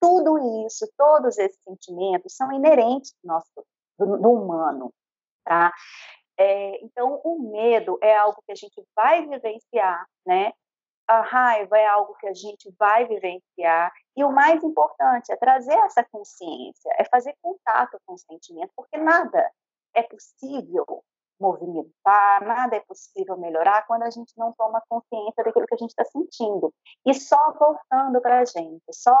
Tudo 0.00 0.66
isso, 0.66 0.90
todos 0.96 1.38
esses 1.38 1.60
sentimentos 1.62 2.34
são 2.34 2.52
inerentes 2.52 3.14
do, 3.22 3.28
nosso, 3.28 3.50
do, 3.98 4.18
do 4.18 4.32
humano, 4.32 4.92
tá? 5.44 5.72
É, 6.38 6.84
então, 6.84 7.20
o 7.24 7.50
medo 7.52 7.98
é 8.02 8.16
algo 8.16 8.42
que 8.44 8.52
a 8.52 8.56
gente 8.56 8.82
vai 8.96 9.26
vivenciar, 9.26 10.06
né? 10.26 10.52
A 11.06 11.20
raiva 11.20 11.78
é 11.78 11.86
algo 11.86 12.14
que 12.14 12.26
a 12.26 12.34
gente 12.34 12.72
vai 12.78 13.06
vivenciar. 13.06 13.92
E 14.16 14.24
o 14.24 14.32
mais 14.32 14.62
importante 14.62 15.30
é 15.32 15.36
trazer 15.36 15.74
essa 15.74 16.04
consciência, 16.04 16.90
é 16.98 17.04
fazer 17.04 17.36
contato 17.40 17.98
com 18.06 18.14
o 18.14 18.18
sentimento, 18.18 18.72
porque 18.74 18.96
nada 18.96 19.50
é 19.94 20.02
possível 20.02 21.04
movimentar, 21.42 22.46
nada 22.46 22.76
é 22.76 22.80
possível 22.80 23.36
melhorar 23.36 23.84
quando 23.86 24.04
a 24.04 24.10
gente 24.10 24.32
não 24.38 24.52
toma 24.52 24.82
consciência 24.88 25.42
daquilo 25.44 25.66
que 25.66 25.74
a 25.74 25.78
gente 25.78 25.90
está 25.90 26.04
sentindo. 26.04 26.72
E 27.04 27.12
só 27.12 27.52
voltando 27.52 28.20
para 28.20 28.40
a 28.40 28.44
gente, 28.44 28.84
só 28.92 29.16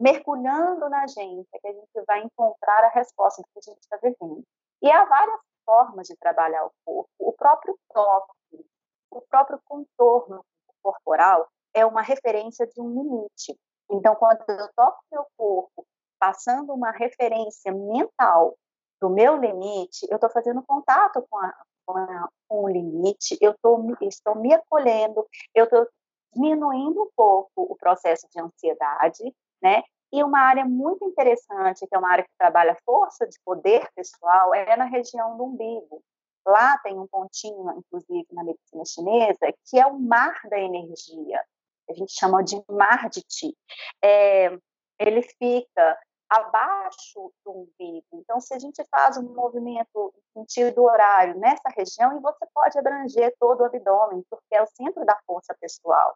mergulhando 0.00 0.88
na 0.88 1.06
gente, 1.06 1.46
é 1.54 1.58
que 1.58 1.68
a 1.68 1.72
gente 1.72 2.04
vai 2.06 2.22
encontrar 2.22 2.84
a 2.84 2.88
resposta 2.88 3.42
do 3.42 3.48
que 3.52 3.58
a 3.58 3.72
gente 3.72 3.80
está 3.80 3.96
vivendo. 4.02 4.42
E 4.80 4.90
há 4.90 5.04
várias 5.04 5.40
formas 5.64 6.06
de 6.06 6.16
trabalhar 6.16 6.64
o 6.64 6.72
corpo. 6.84 7.10
O 7.18 7.32
próprio 7.32 7.78
toque, 7.92 8.66
o 9.10 9.20
próprio 9.28 9.60
contorno 9.64 10.44
corporal 10.82 11.48
é 11.74 11.84
uma 11.84 12.00
referência 12.00 12.66
de 12.66 12.80
um 12.80 12.88
limite. 12.88 13.58
Então, 13.90 14.14
quando 14.16 14.42
eu 14.48 14.68
toco 14.74 14.98
meu 15.12 15.26
corpo, 15.36 15.86
passando 16.18 16.72
uma 16.72 16.90
referência 16.92 17.72
mental 17.72 18.56
do 19.00 19.10
meu 19.10 19.36
limite, 19.36 20.06
eu 20.10 20.16
estou 20.16 20.30
fazendo 20.30 20.62
contato 20.62 21.24
com, 21.28 21.38
a, 21.38 21.54
com, 21.86 21.96
a, 21.96 22.28
com 22.48 22.64
o 22.64 22.68
limite, 22.68 23.38
eu 23.40 23.54
tô, 23.62 23.78
estou 24.02 24.34
me 24.34 24.52
acolhendo, 24.52 25.26
eu 25.54 25.64
estou 25.64 25.86
diminuindo 26.34 27.02
um 27.02 27.10
pouco 27.16 27.50
o 27.56 27.76
processo 27.76 28.28
de 28.30 28.40
ansiedade, 28.40 29.34
né? 29.62 29.82
E 30.10 30.22
uma 30.22 30.40
área 30.40 30.64
muito 30.64 31.04
interessante, 31.04 31.86
que 31.86 31.94
é 31.94 31.98
uma 31.98 32.10
área 32.10 32.24
que 32.24 32.30
trabalha 32.38 32.78
força 32.84 33.26
de 33.26 33.38
poder 33.44 33.86
pessoal, 33.94 34.54
é 34.54 34.76
na 34.76 34.84
região 34.84 35.36
do 35.36 35.44
umbigo. 35.44 36.02
Lá 36.46 36.78
tem 36.78 36.98
um 36.98 37.06
pontinho, 37.06 37.70
inclusive, 37.76 38.26
na 38.32 38.42
medicina 38.42 38.82
chinesa, 38.86 39.52
que 39.66 39.78
é 39.78 39.86
o 39.86 39.98
mar 39.98 40.40
da 40.48 40.58
energia. 40.58 41.44
A 41.90 41.92
gente 41.92 42.12
chama 42.12 42.42
de 42.42 42.62
mar 42.70 43.10
de 43.10 43.20
ti. 43.22 43.54
É, 44.02 44.58
ele 44.98 45.22
fica 45.22 45.98
abaixo 46.28 47.32
do 47.44 47.52
umbigo. 47.52 48.06
Então, 48.12 48.40
se 48.40 48.54
a 48.54 48.58
gente 48.58 48.84
faz 48.90 49.16
um 49.16 49.34
movimento 49.34 50.12
em 50.36 50.40
sentido 50.40 50.82
horário 50.82 51.38
nessa 51.38 51.68
região, 51.70 52.16
e 52.16 52.20
você 52.20 52.46
pode 52.54 52.78
abranger 52.78 53.34
todo 53.38 53.60
o 53.60 53.64
abdômen, 53.64 54.24
porque 54.30 54.54
é 54.54 54.62
o 54.62 54.66
centro 54.66 55.04
da 55.04 55.18
força 55.26 55.56
pessoal, 55.60 56.14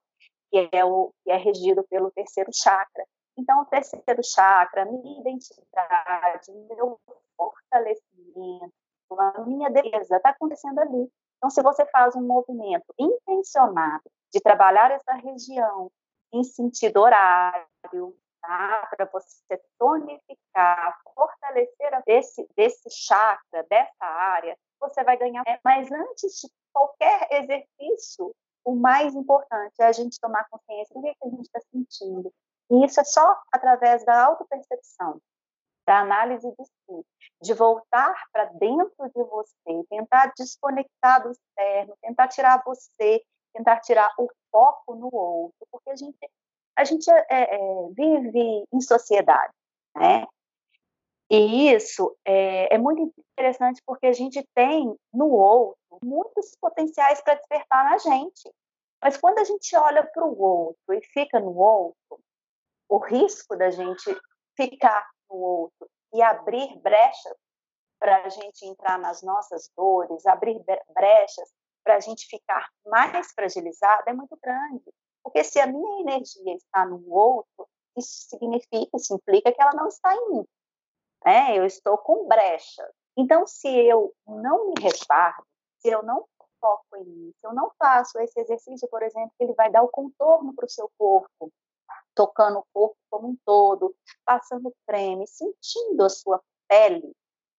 que 0.51 0.68
é, 0.72 0.85
o, 0.85 1.12
que 1.25 1.31
é 1.31 1.37
regido 1.37 1.83
pelo 1.85 2.11
terceiro 2.11 2.51
chakra. 2.53 3.05
Então, 3.37 3.62
o 3.62 3.64
terceiro 3.64 4.22
chakra, 4.22 4.85
minha 4.85 5.20
identidade, 5.20 6.53
meu 6.68 7.01
fortalecimento, 7.37 8.72
a 9.18 9.40
minha 9.40 9.70
defesa 9.70 10.16
está 10.16 10.31
acontecendo 10.31 10.79
ali. 10.79 11.11
Então, 11.38 11.51
se 11.51 11.62
você 11.62 11.85
faz 11.87 12.14
um 12.14 12.22
movimento 12.22 12.94
intencionado 12.98 14.05
de 14.33 14.40
trabalhar 14.40 14.90
essa 14.90 15.12
região 15.14 15.90
em 16.33 16.44
sentido 16.44 17.01
horário, 17.01 18.16
tá? 18.42 18.88
para 18.90 19.07
você 19.07 19.61
tonificar, 19.78 21.00
fortalecer 21.14 22.02
esse, 22.07 22.46
desse 22.57 22.90
chakra, 22.90 23.64
dessa 23.70 24.05
área, 24.05 24.57
você 24.78 25.02
vai 25.02 25.16
ganhar. 25.16 25.44
Mas 25.64 25.90
antes 25.90 26.40
de 26.40 26.50
qualquer 26.72 27.28
exercício, 27.31 28.35
o 28.64 28.74
mais 28.74 29.14
importante 29.14 29.74
é 29.81 29.85
a 29.85 29.92
gente 29.92 30.20
tomar 30.20 30.46
consciência 30.50 30.94
do 30.94 31.00
que, 31.00 31.09
é 31.09 31.14
que 31.14 31.26
a 31.26 31.31
gente 31.31 31.46
está 31.46 31.61
sentindo, 31.70 32.33
e 32.70 32.85
isso 32.85 33.00
é 33.00 33.05
só 33.05 33.40
através 33.52 34.05
da 34.05 34.24
autopercepção, 34.24 35.20
da 35.87 36.00
análise 36.00 36.48
de 36.48 36.64
si, 36.64 37.07
de 37.42 37.55
voltar 37.55 38.14
para 38.33 38.44
dentro 38.46 39.11
de 39.14 39.22
você, 39.24 39.85
tentar 39.90 40.33
desconectar 40.37 41.22
do 41.22 41.31
externo, 41.33 41.96
tentar 42.00 42.28
tirar 42.28 42.62
você, 42.64 43.22
tentar 43.52 43.81
tirar 43.81 44.11
o 44.18 44.28
foco 44.50 44.94
no 44.94 45.11
outro, 45.12 45.66
porque 45.70 45.90
a 45.90 45.96
gente, 45.96 46.16
a 46.76 46.85
gente 46.85 47.11
é, 47.11 47.24
é, 47.30 47.58
vive 47.90 48.64
em 48.72 48.80
sociedade, 48.80 49.52
né? 49.96 50.26
E 51.30 51.72
isso 51.72 52.14
é, 52.26 52.74
é, 52.74 52.78
muito 52.78 53.11
interessante 53.32 53.80
porque 53.87 54.06
a 54.06 54.12
gente 54.12 54.46
tem 54.54 54.94
no 55.12 55.30
outro 55.30 55.78
muitos 56.02 56.54
potenciais 56.61 57.22
para 57.22 57.35
despertar 57.35 57.85
na 57.85 57.96
gente. 57.98 58.52
Mas 59.02 59.16
quando 59.16 59.38
a 59.38 59.44
gente 59.44 59.74
olha 59.74 60.04
para 60.04 60.24
o 60.24 60.38
outro 60.38 60.92
e 60.92 61.00
fica 61.06 61.40
no 61.40 61.56
outro, 61.56 62.20
o 62.88 62.98
risco 62.98 63.56
da 63.56 63.70
gente 63.70 64.14
ficar 64.56 65.11
no 65.30 65.37
outro 65.37 65.88
e 66.12 66.22
abrir 66.22 66.78
brechas 66.80 67.37
para 67.98 68.24
a 68.24 68.28
gente 68.28 68.66
entrar 68.66 68.98
nas 68.98 69.22
nossas 69.22 69.70
dores, 69.76 70.26
abrir 70.26 70.61
brechas 70.94 71.50
para 71.82 71.96
a 71.96 72.00
gente 72.00 72.26
ficar 72.26 72.68
mais 72.87 73.32
fragilizado 73.32 74.02
é 74.06 74.12
muito 74.12 74.38
grande. 74.42 74.85
Porque 75.22 75.44
se 75.44 75.61
a 75.61 75.66
minha 75.66 76.00
energia 76.00 76.54
está 76.54 76.85
no 76.85 77.11
outro, 77.11 77.68
isso 77.96 78.28
significa, 78.28 78.88
isso 78.94 79.14
implica 79.14 79.52
que 79.52 79.62
ela 79.62 79.72
não 79.74 79.88
está 79.88 80.14
em 80.14 80.30
mim. 80.30 80.44
Né? 81.24 81.58
Eu 81.58 81.64
estou 81.64 81.96
com 81.98 82.26
brecha. 82.26 82.88
Então, 83.16 83.46
se 83.46 83.68
eu 83.68 84.14
não 84.26 84.68
me 84.68 84.74
resguardo, 84.80 85.46
se 85.78 85.88
eu 85.88 86.02
não 86.02 86.24
foco 86.61 86.96
em 86.96 87.04
mim, 87.04 87.35
se 87.40 87.46
eu 87.46 87.52
não 87.52 87.70
faço 87.78 88.18
esse 88.20 88.40
exercício, 88.40 88.88
por 88.88 89.02
exemplo, 89.02 89.32
que 89.37 89.44
ele 89.44 89.54
vai 89.54 89.70
dar 89.70 89.82
o 89.82 89.88
contorno 89.88 90.54
para 90.54 90.64
o 90.64 90.70
seu 90.70 90.90
corpo, 90.96 91.52
tocando 92.14 92.61
o 92.61 92.66
corpo 92.72 92.96
como 93.11 93.28
um 93.28 93.37
todo, 93.44 93.94
passando 94.24 94.72
creme, 94.87 95.26
sentindo 95.26 96.04
a 96.04 96.08
sua 96.08 96.40
pele. 96.68 97.12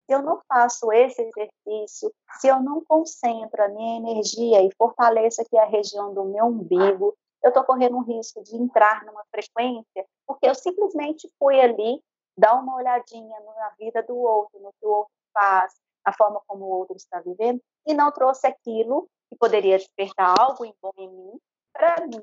Se 0.06 0.12
eu 0.12 0.22
não 0.22 0.40
faço 0.48 0.92
esse 0.92 1.22
exercício, 1.22 2.12
se 2.38 2.48
eu 2.48 2.60
não 2.60 2.84
concentro 2.84 3.62
a 3.62 3.68
minha 3.68 3.96
energia 3.96 4.62
e 4.62 4.74
fortaleço 4.76 5.40
aqui 5.40 5.56
a 5.56 5.64
região 5.64 6.12
do 6.12 6.24
meu 6.24 6.46
umbigo, 6.46 7.16
eu 7.44 7.50
estou 7.50 7.62
correndo 7.62 7.98
um 7.98 8.02
risco 8.02 8.42
de 8.42 8.56
entrar 8.56 9.04
numa 9.04 9.22
frequência, 9.26 10.06
porque 10.26 10.48
eu 10.48 10.54
simplesmente 10.54 11.30
fui 11.38 11.60
ali 11.60 12.02
dar 12.36 12.54
uma 12.54 12.76
olhadinha 12.76 13.38
na 13.38 13.68
vida 13.78 14.02
do 14.02 14.16
outro, 14.16 14.58
no 14.60 14.72
que 14.72 14.86
o 14.86 14.88
outro 14.88 15.12
faz, 15.32 15.74
a 16.06 16.12
forma 16.14 16.40
como 16.46 16.64
o 16.64 16.70
outro 16.70 16.96
está 16.96 17.20
vivendo, 17.20 17.62
e 17.86 17.92
não 17.92 18.10
trouxe 18.10 18.46
aquilo 18.46 19.06
que 19.28 19.36
poderia 19.36 19.76
despertar 19.76 20.34
algo 20.40 20.64
bom 20.80 20.92
em 20.96 21.08
mim 21.08 21.38
para 21.72 22.06
mim. 22.06 22.22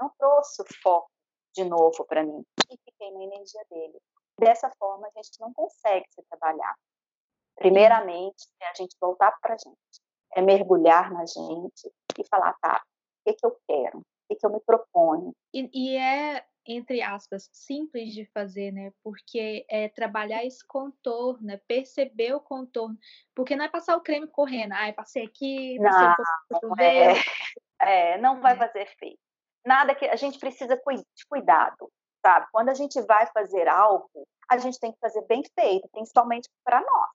Não 0.00 0.10
trouxe 0.18 0.60
o 0.62 0.64
foco 0.82 1.10
de 1.54 1.64
novo 1.64 2.04
para 2.04 2.24
mim 2.24 2.44
e 2.68 2.76
fiquei 2.76 3.10
na 3.12 3.22
energia 3.22 3.64
dele. 3.70 3.98
Dessa 4.38 4.68
forma, 4.78 5.06
a 5.06 5.22
gente 5.22 5.40
não 5.40 5.52
consegue 5.52 6.06
se 6.10 6.22
trabalhar. 6.28 6.74
Primeiramente, 7.54 8.48
é 8.60 8.68
a 8.68 8.74
gente 8.74 8.96
voltar 9.00 9.32
para 9.40 9.54
a 9.54 9.56
gente, 9.56 10.02
é 10.32 10.42
mergulhar 10.42 11.10
na 11.12 11.24
gente 11.24 11.90
e 12.18 12.26
falar, 12.28 12.54
tá, 12.60 12.82
o 12.84 13.30
que, 13.30 13.34
que 13.34 13.46
eu 13.46 13.56
quero? 13.66 14.02
O 14.28 14.34
que, 14.34 14.40
que 14.40 14.46
eu 14.46 14.50
me 14.50 14.60
proponho? 14.60 15.32
E, 15.54 15.70
e 15.72 15.96
é 15.96 16.44
entre 16.66 17.00
aspas, 17.00 17.48
simples 17.52 18.12
de 18.12 18.26
fazer, 18.26 18.72
né? 18.72 18.92
Porque 19.02 19.64
é 19.70 19.88
trabalhar 19.88 20.44
esse 20.44 20.66
contorno, 20.66 21.50
é 21.50 21.56
perceber 21.56 22.34
o 22.34 22.40
contorno. 22.40 22.98
Porque 23.34 23.54
não 23.54 23.64
é 23.64 23.68
passar 23.68 23.96
o 23.96 24.00
creme 24.00 24.26
correndo, 24.26 24.72
ah, 24.72 24.92
passei 24.92 25.24
aqui, 25.24 25.78
passei 25.80 26.06
não, 26.06 26.12
um 26.12 26.60
pouco 26.60 26.80
é, 26.80 27.14
é, 27.80 28.18
não 28.18 28.40
vai 28.40 28.54
é. 28.54 28.56
fazer 28.56 28.80
efeito. 28.80 29.20
Nada 29.64 29.94
que 29.94 30.06
a 30.06 30.16
gente 30.16 30.38
precisa 30.38 30.76
de 30.76 31.26
cuidado, 31.28 31.90
sabe? 32.24 32.46
Quando 32.50 32.68
a 32.68 32.74
gente 32.74 33.00
vai 33.02 33.26
fazer 33.28 33.68
algo, 33.68 34.08
a 34.50 34.58
gente 34.58 34.78
tem 34.78 34.92
que 34.92 34.98
fazer 34.98 35.22
bem 35.26 35.42
feito, 35.58 35.88
principalmente 35.92 36.48
para 36.64 36.80
nós. 36.80 37.10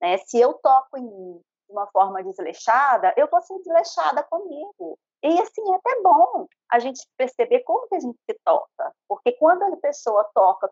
Né? 0.00 0.18
Se 0.18 0.38
eu 0.38 0.54
toco 0.54 0.98
em 0.98 1.02
mim 1.02 1.40
de 1.70 1.72
uma 1.72 1.86
forma 1.86 2.22
desleixada, 2.22 3.14
eu 3.16 3.28
vou 3.28 3.40
ser 3.42 3.56
desleixada 3.58 4.22
comigo. 4.24 4.98
E 5.22 5.40
assim, 5.40 5.72
é 5.72 5.76
até 5.76 6.02
bom 6.02 6.46
a 6.70 6.78
gente 6.78 7.06
perceber 7.16 7.60
como 7.60 7.86
que 7.88 7.94
a 7.94 8.00
gente 8.00 8.18
se 8.28 8.38
toca, 8.44 8.92
porque 9.08 9.32
quando 9.32 9.62
a 9.62 9.76
pessoa 9.76 10.28
toca 10.34 10.70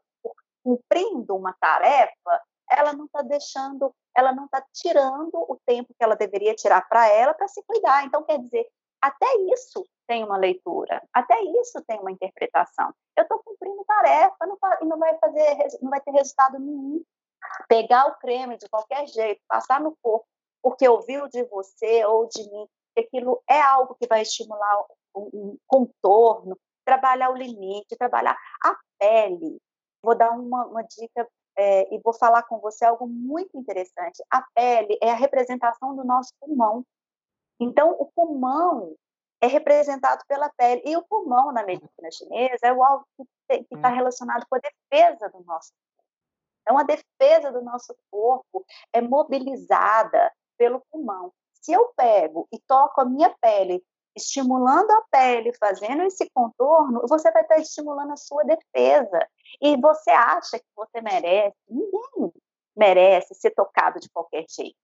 cumprindo 0.65 1.37
uma 1.37 1.55
tarefa, 1.61 2.43
ela 2.71 2.93
não 2.93 3.07
está 3.07 3.23
deixando, 3.23 3.95
ela 4.15 4.33
não 4.33 4.45
está 4.45 4.63
tirando 4.73 5.35
o 5.35 5.59
tempo 5.65 5.95
que 5.97 6.05
ela 6.05 6.17
deveria 6.17 6.55
tirar 6.55 6.87
para 6.89 7.09
ela 7.09 7.33
para 7.33 7.49
se 7.49 7.63
cuidar. 7.63 8.05
Então, 8.05 8.23
quer 8.25 8.39
dizer, 8.39 8.67
até 9.01 9.27
isso 9.53 9.87
tem 10.07 10.25
uma 10.25 10.37
leitura, 10.37 11.03
até 11.13 11.41
isso 11.41 11.83
tem 11.87 11.99
uma 12.01 12.11
interpretação. 12.11 12.93
Eu 13.17 13.23
estou 13.23 13.39
cumprindo 13.43 13.85
tarefa 13.85 14.47
não, 14.47 14.59
e 14.83 14.85
não 14.85 14.99
vai 14.99 15.17
fazer, 15.19 15.79
não 15.81 15.91
vai 15.91 16.01
ter 16.01 16.11
resultado 16.11 16.59
nenhum. 16.59 17.03
Pegar 17.69 18.07
o 18.07 18.19
creme 18.19 18.59
de 18.59 18.69
qualquer 18.69 19.07
jeito, 19.07 19.41
passar 19.49 19.81
no 19.81 19.97
corpo, 20.03 20.27
porque 20.79 20.89
ouviu 20.89 21.29
de 21.29 21.43
você 21.47 22.05
ou 22.05 22.29
de 22.29 22.49
mim 22.49 22.69
que 22.95 23.01
aquilo 23.01 23.43
é 23.51 23.61
algo 23.61 23.97
que 23.97 24.07
vai 24.07 24.23
estimular 24.23 24.87
um, 25.13 25.59
contorno, 25.67 26.57
trabalhar 26.85 27.31
o 27.31 27.37
limite, 27.37 27.97
trabalhar 27.97 28.39
a 28.63 28.77
pele. 28.97 29.61
Vou 30.01 30.15
dar 30.15 30.31
uma, 30.31 30.67
uma 30.67 30.83
dica 30.83 31.29
é, 31.57 31.93
e 31.93 31.99
vou 31.99 32.13
falar 32.13 32.45
com 32.45 32.61
você 32.61 32.85
algo 32.85 33.09
muito 33.09 33.59
interessante. 33.59 34.23
A 34.31 34.41
pele 34.55 34.97
é 35.03 35.11
a 35.11 35.17
representação 35.17 35.97
do 35.97 36.05
nosso 36.05 36.33
pulmão. 36.41 36.85
Então, 37.59 37.97
o 37.99 38.07
pulmão 38.15 38.95
é 39.41 39.49
representado 39.49 40.23
pela 40.29 40.49
pele. 40.51 40.83
E 40.85 40.97
o 40.97 41.03
pulmão, 41.03 41.51
na 41.51 41.65
medicina 41.65 42.11
chinesa, 42.13 42.69
é 42.69 42.73
o 42.73 42.85
algo 42.85 43.05
que 43.19 43.27
está 43.75 43.91
hum. 43.91 43.95
relacionado 43.95 44.47
com 44.49 44.55
a 44.55 44.61
defesa 44.61 45.29
do 45.29 45.43
nosso 45.43 45.73
corpo. 45.73 46.05
Então, 46.63 46.79
a 46.79 46.85
defesa 46.85 47.51
do 47.51 47.63
nosso 47.63 47.97
corpo 48.09 48.65
é 48.93 49.01
mobilizada 49.01 50.33
pelo 50.59 50.83
pulmão. 50.91 51.33
Se 51.55 51.73
eu 51.73 51.93
pego 51.97 52.47
e 52.53 52.59
toco 52.61 53.01
a 53.01 53.05
minha 53.05 53.35
pele, 53.41 53.83
estimulando 54.17 54.91
a 54.91 55.03
pele, 55.11 55.53
fazendo 55.55 56.03
esse 56.03 56.29
contorno, 56.31 57.07
você 57.09 57.31
vai 57.31 57.43
estar 57.43 57.59
estimulando 57.59 58.13
a 58.13 58.17
sua 58.17 58.43
defesa. 58.45 59.27
E 59.61 59.77
você 59.77 60.11
acha 60.11 60.59
que 60.59 60.67
você 60.77 61.01
merece, 61.01 61.57
ninguém 61.69 62.33
merece 62.77 63.35
ser 63.35 63.51
tocado 63.53 63.99
de 64.01 64.11
qualquer 64.11 64.45
jeito. 64.49 64.77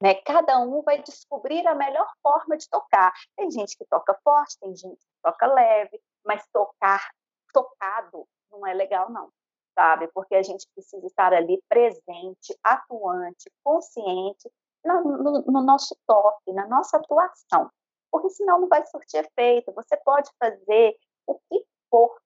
Né? 0.00 0.14
Cada 0.14 0.60
um 0.60 0.82
vai 0.82 1.02
descobrir 1.02 1.66
a 1.66 1.74
melhor 1.74 2.08
forma 2.22 2.56
de 2.56 2.68
tocar. 2.68 3.12
Tem 3.36 3.50
gente 3.50 3.76
que 3.76 3.84
toca 3.84 4.18
forte, 4.22 4.58
tem 4.60 4.74
gente 4.74 4.98
que 4.98 5.22
toca 5.22 5.46
leve, 5.46 6.00
mas 6.24 6.46
tocar 6.52 7.10
tocado 7.52 8.26
não 8.50 8.66
é 8.66 8.72
legal, 8.74 9.10
não, 9.10 9.30
sabe? 9.74 10.08
Porque 10.08 10.34
a 10.34 10.42
gente 10.42 10.66
precisa 10.74 11.06
estar 11.06 11.32
ali 11.32 11.60
presente, 11.68 12.56
atuante, 12.62 13.50
consciente 13.64 14.48
no, 14.94 15.42
no 15.42 15.62
nosso 15.62 15.96
toque, 16.06 16.52
na 16.52 16.66
nossa 16.66 16.96
atuação. 16.96 17.70
Porque 18.10 18.30
senão 18.30 18.60
não 18.60 18.68
vai 18.68 18.84
surtir 18.86 19.24
efeito. 19.24 19.72
Você 19.72 19.96
pode 19.98 20.30
fazer 20.38 20.96
o 21.26 21.34
que 21.34 21.64
for, 21.90 22.16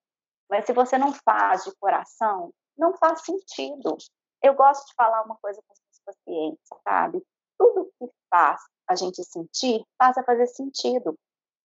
mas 0.49 0.65
se 0.65 0.73
você 0.73 0.97
não 0.97 1.13
faz 1.13 1.63
de 1.63 1.75
coração, 1.77 2.53
não 2.77 2.95
faz 2.97 3.21
sentido. 3.21 3.97
Eu 4.41 4.55
gosto 4.55 4.85
de 4.87 4.93
falar 4.95 5.23
uma 5.23 5.37
coisa 5.41 5.61
com 5.67 5.73
os 5.73 5.99
pacientes, 6.05 6.67
sabe? 6.83 7.23
tudo 7.57 7.91
que 7.99 8.09
faz 8.29 8.61
a 8.87 8.95
gente 8.95 9.23
sentir 9.23 9.83
passa 9.97 10.21
a 10.21 10.23
fazer 10.23 10.47
sentido. 10.47 11.17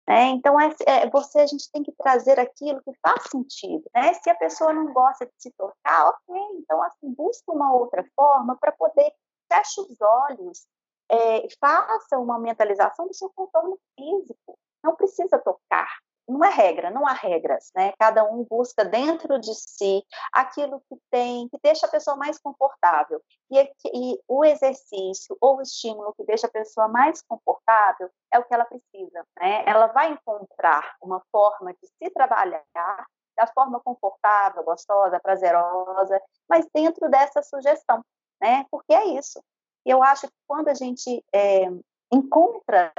Né? 0.06 0.28
Então, 0.28 0.58
é, 0.58 0.74
é, 0.87 1.11
você, 1.11 1.40
a 1.40 1.46
gente 1.46 1.70
tem 1.70 1.82
que 1.82 1.92
trazer 1.92 2.38
aquilo 2.40 2.80
que 2.82 2.92
faz 3.02 3.24
sentido. 3.30 3.84
Né? 3.94 4.14
Se 4.14 4.30
a 4.30 4.34
pessoa 4.34 4.72
não 4.72 4.92
gosta 4.92 5.26
de 5.26 5.32
se 5.37 5.50
tocar, 5.52 6.08
ok, 6.08 6.37
então 6.54 6.82
assim, 6.82 7.12
busca 7.12 7.52
uma 7.52 7.74
outra 7.74 8.04
forma 8.14 8.56
para 8.56 8.72
poder, 8.72 9.12
fecha 9.52 9.82
os 9.82 10.00
olhos, 10.00 10.66
é, 11.11 11.47
faça 11.61 12.18
uma 12.18 12.38
mentalização 12.38 13.07
do 13.07 13.14
seu 13.14 13.31
contorno 13.31 13.79
físico. 13.97 14.59
Não 14.83 14.94
precisa 14.94 15.38
tocar, 15.38 15.88
não 16.29 16.44
é 16.44 16.51
regra, 16.51 16.90
não 16.90 17.07
há 17.07 17.12
regras, 17.12 17.71
né? 17.75 17.92
Cada 17.99 18.23
um 18.23 18.44
busca 18.44 18.85
dentro 18.85 19.40
de 19.40 19.55
si 19.55 20.05
aquilo 20.33 20.81
que 20.88 20.97
tem, 21.11 21.49
que 21.49 21.59
deixa 21.62 21.87
a 21.87 21.90
pessoa 21.90 22.16
mais 22.16 22.38
confortável. 22.38 23.23
E, 23.51 23.59
e, 23.94 24.21
o 24.29 24.44
exercício 24.44 25.37
ou 25.40 25.57
o 25.57 25.62
estímulo 25.62 26.12
que 26.14 26.25
deixa 26.25 26.47
a 26.47 26.51
pessoa 26.51 26.87
mais 26.87 27.23
confortável 27.23 28.11
é 28.33 28.38
o 28.38 28.44
que 28.44 28.53
ela 28.53 28.66
precisa, 28.66 29.25
né? 29.40 29.64
Ela 29.66 29.87
vai 29.87 30.12
encontrar 30.12 30.97
uma 31.03 31.23
forma 31.33 31.73
de 31.73 31.87
se 31.87 32.11
trabalhar 32.11 32.62
da 33.37 33.47
forma 33.55 33.81
confortável, 33.81 34.64
gostosa, 34.64 35.21
prazerosa, 35.21 36.21
mas 36.49 36.66
dentro 36.75 37.09
dessa 37.09 37.42
sugestão, 37.42 38.05
né? 38.40 38.66
Porque 38.71 38.92
é 38.92 39.07
isso. 39.07 39.42
Eu 39.88 40.03
acho 40.03 40.29
que 40.29 40.35
quando 40.46 40.68
a 40.68 40.74
gente 40.74 41.24
é, 41.35 41.66
encontra 42.12 42.92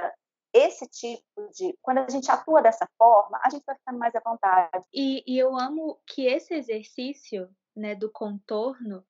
esse 0.54 0.88
tipo 0.88 1.50
de. 1.54 1.78
Quando 1.82 2.00
a 2.00 2.10
gente 2.10 2.30
atua 2.32 2.62
dessa 2.62 2.90
forma, 2.98 3.40
a 3.44 3.50
gente 3.50 3.64
vai 3.66 3.76
ficando 3.76 4.00
mais 4.00 4.16
à 4.16 4.20
vontade. 4.20 4.86
E, 4.94 5.24
e 5.28 5.38
eu 5.38 5.56
amo 5.58 6.00
que 6.08 6.26
esse 6.26 6.54
exercício 6.54 7.50
né, 7.76 7.96
do 7.96 8.12
contorno 8.12 9.06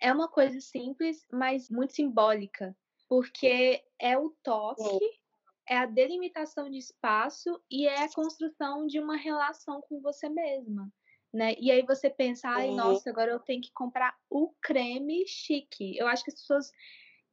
é 0.00 0.12
uma 0.12 0.28
coisa 0.28 0.60
simples, 0.60 1.26
mas 1.32 1.68
muito 1.68 1.94
simbólica, 1.94 2.76
porque 3.08 3.82
é 3.98 4.16
o 4.16 4.30
toque, 4.42 4.82
Sim. 4.82 5.10
é 5.68 5.78
a 5.78 5.86
delimitação 5.86 6.70
de 6.70 6.78
espaço 6.78 7.60
e 7.70 7.88
é 7.88 8.04
a 8.04 8.12
construção 8.12 8.86
de 8.86 9.00
uma 9.00 9.16
relação 9.16 9.80
com 9.82 10.00
você 10.00 10.28
mesma. 10.28 10.88
Né? 11.32 11.56
E 11.58 11.72
aí 11.72 11.82
você 11.82 12.08
pensa, 12.08 12.48
ai, 12.48 12.70
nossa, 12.70 13.10
agora 13.10 13.32
eu 13.32 13.40
tenho 13.40 13.60
que 13.60 13.72
comprar 13.72 14.14
o 14.30 14.54
creme 14.62 15.26
chique. 15.26 15.96
Eu 15.96 16.06
acho 16.06 16.22
que 16.22 16.30
as 16.30 16.40
pessoas 16.40 16.70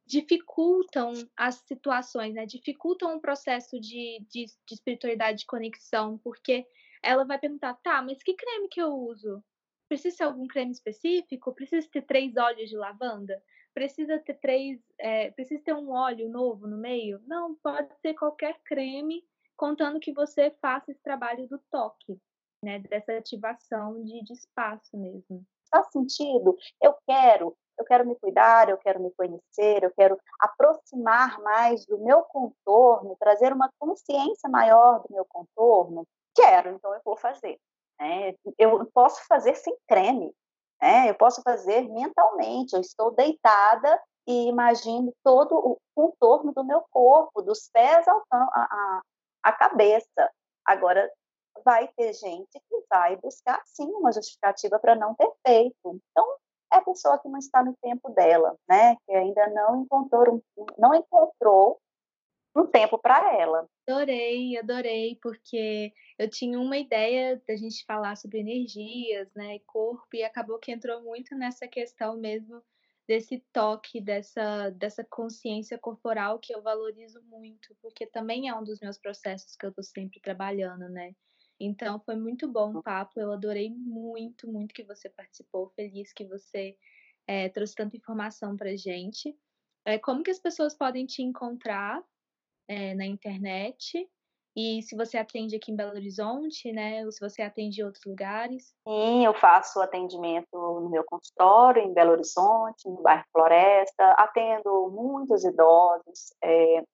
dificultam 0.06 1.12
as 1.36 1.56
situações, 1.66 2.34
né? 2.34 2.46
Dificultam 2.46 3.16
o 3.16 3.20
processo 3.20 3.78
de, 3.80 4.24
de, 4.28 4.46
de 4.46 4.74
espiritualidade 4.74 5.38
de 5.38 5.46
conexão, 5.46 6.18
porque 6.18 6.66
ela 7.02 7.24
vai 7.24 7.38
perguntar, 7.38 7.74
tá, 7.82 8.02
mas 8.02 8.22
que 8.22 8.34
creme 8.34 8.68
que 8.68 8.80
eu 8.80 8.92
uso? 8.92 9.42
Precisa 9.88 10.16
ser 10.16 10.22
algum 10.24 10.46
creme 10.46 10.72
específico? 10.72 11.54
Precisa 11.54 11.88
ter 11.90 12.02
três 12.02 12.36
óleos 12.36 12.68
de 12.68 12.76
lavanda? 12.76 13.42
Precisa 13.74 14.18
ter 14.18 14.34
três, 14.34 14.80
é, 14.98 15.30
precisa 15.30 15.62
ter 15.62 15.74
um 15.74 15.90
óleo 15.90 16.28
novo 16.28 16.66
no 16.66 16.76
meio? 16.76 17.20
Não, 17.26 17.54
pode 17.56 17.94
ser 18.00 18.14
qualquer 18.14 18.60
creme, 18.64 19.24
contando 19.56 20.00
que 20.00 20.12
você 20.12 20.50
faça 20.60 20.90
esse 20.90 21.02
trabalho 21.02 21.46
do 21.48 21.58
toque, 21.70 22.18
né? 22.62 22.78
Dessa 22.80 23.16
ativação 23.16 24.02
de, 24.04 24.22
de 24.22 24.32
espaço 24.32 24.96
mesmo. 24.96 25.44
Faz 25.70 25.90
sentido? 25.90 26.56
Eu 26.82 26.94
quero 27.06 27.56
eu 27.78 27.84
quero 27.84 28.06
me 28.06 28.14
cuidar, 28.16 28.68
eu 28.68 28.78
quero 28.78 29.00
me 29.00 29.10
conhecer, 29.12 29.82
eu 29.82 29.90
quero 29.90 30.18
aproximar 30.38 31.40
mais 31.40 31.84
do 31.86 31.98
meu 31.98 32.22
contorno, 32.22 33.16
trazer 33.18 33.52
uma 33.52 33.70
consciência 33.78 34.48
maior 34.48 35.00
do 35.00 35.12
meu 35.12 35.24
contorno, 35.24 36.06
quero, 36.34 36.70
então 36.70 36.92
eu 36.94 37.00
vou 37.04 37.16
fazer. 37.16 37.58
Né? 38.00 38.34
Eu 38.58 38.84
posso 38.92 39.26
fazer 39.26 39.54
sem 39.56 39.76
creme, 39.88 40.34
né? 40.80 41.10
eu 41.10 41.14
posso 41.14 41.42
fazer 41.42 41.88
mentalmente, 41.88 42.74
eu 42.74 42.80
estou 42.80 43.10
deitada 43.12 44.00
e 44.26 44.48
imagino 44.48 45.12
todo 45.22 45.54
o 45.54 45.78
contorno 45.94 46.52
do 46.52 46.64
meu 46.64 46.82
corpo, 46.90 47.42
dos 47.42 47.68
pés 47.68 48.06
ao 48.06 48.22
a, 48.30 49.02
a, 49.42 49.52
cabeça. 49.52 50.30
Agora, 50.64 51.10
vai 51.64 51.88
ter 51.88 52.12
gente 52.12 52.52
que 52.52 52.84
vai 52.88 53.16
buscar, 53.16 53.60
sim, 53.66 53.90
uma 53.94 54.12
justificativa 54.12 54.78
para 54.78 54.94
não 54.94 55.14
ter 55.14 55.30
feito. 55.46 56.00
Então, 56.10 56.36
é 56.72 56.76
a 56.76 56.82
pessoa 56.82 57.18
que 57.18 57.28
não 57.28 57.38
está 57.38 57.62
no 57.62 57.76
tempo 57.82 58.10
dela, 58.10 58.56
né? 58.68 58.96
Que 59.06 59.12
ainda 59.12 59.46
não 59.48 59.82
encontrou, 59.82 60.42
não 60.78 60.94
encontrou 60.94 61.80
um 62.54 62.66
tempo 62.66 62.98
para 62.98 63.34
ela. 63.34 63.66
Adorei, 63.88 64.58
adorei, 64.58 65.18
porque 65.22 65.92
eu 66.18 66.28
tinha 66.28 66.58
uma 66.58 66.76
ideia 66.76 67.40
da 67.46 67.56
gente 67.56 67.84
falar 67.84 68.16
sobre 68.16 68.40
energias, 68.40 69.28
né, 69.34 69.56
e 69.56 69.60
corpo, 69.60 70.06
e 70.14 70.22
acabou 70.22 70.58
que 70.58 70.70
entrou 70.70 71.02
muito 71.02 71.34
nessa 71.34 71.66
questão 71.66 72.16
mesmo 72.16 72.62
desse 73.08 73.44
toque, 73.52 74.00
dessa, 74.00 74.70
dessa 74.70 75.04
consciência 75.04 75.78
corporal 75.78 76.38
que 76.38 76.54
eu 76.54 76.62
valorizo 76.62 77.20
muito, 77.24 77.74
porque 77.80 78.06
também 78.06 78.48
é 78.48 78.54
um 78.54 78.62
dos 78.62 78.80
meus 78.80 78.98
processos 78.98 79.56
que 79.56 79.66
eu 79.66 79.70
estou 79.70 79.82
sempre 79.82 80.20
trabalhando, 80.20 80.88
né? 80.88 81.12
Então 81.64 82.00
foi 82.00 82.16
muito 82.16 82.48
bom 82.48 82.76
o 82.76 82.82
papo, 82.82 83.20
eu 83.20 83.32
adorei 83.32 83.70
muito, 83.70 84.50
muito 84.50 84.74
que 84.74 84.82
você 84.82 85.08
participou, 85.08 85.70
feliz 85.76 86.12
que 86.12 86.24
você 86.24 86.76
é, 87.26 87.48
trouxe 87.48 87.74
tanta 87.74 87.96
informação 87.96 88.56
para 88.56 88.76
gente. 88.76 89.36
É, 89.84 89.98
como 89.98 90.22
que 90.22 90.30
as 90.30 90.40
pessoas 90.40 90.74
podem 90.76 91.06
te 91.06 91.22
encontrar 91.22 92.02
é, 92.68 92.94
na 92.94 93.04
internet 93.06 94.08
E 94.54 94.82
se 94.82 94.94
você 94.94 95.16
atende 95.16 95.56
aqui 95.56 95.72
em 95.72 95.76
Belo 95.76 95.92
Horizonte, 95.92 96.70
né? 96.72 97.04
Ou 97.06 97.12
se 97.12 97.20
você 97.20 97.40
atende 97.40 97.80
em 97.80 97.84
outros 97.84 98.04
lugares? 98.04 98.74
Sim, 98.86 99.24
eu 99.24 99.32
faço 99.32 99.80
atendimento 99.80 100.48
no 100.52 100.90
meu 100.90 101.04
consultório, 101.04 101.82
em 101.82 101.94
Belo 101.94 102.12
Horizonte, 102.12 102.86
no 102.86 103.00
bairro 103.00 103.24
Floresta. 103.32 104.12
Atendo 104.12 104.90
muitos 104.90 105.42
idosos, 105.44 106.34
é, 106.44 106.84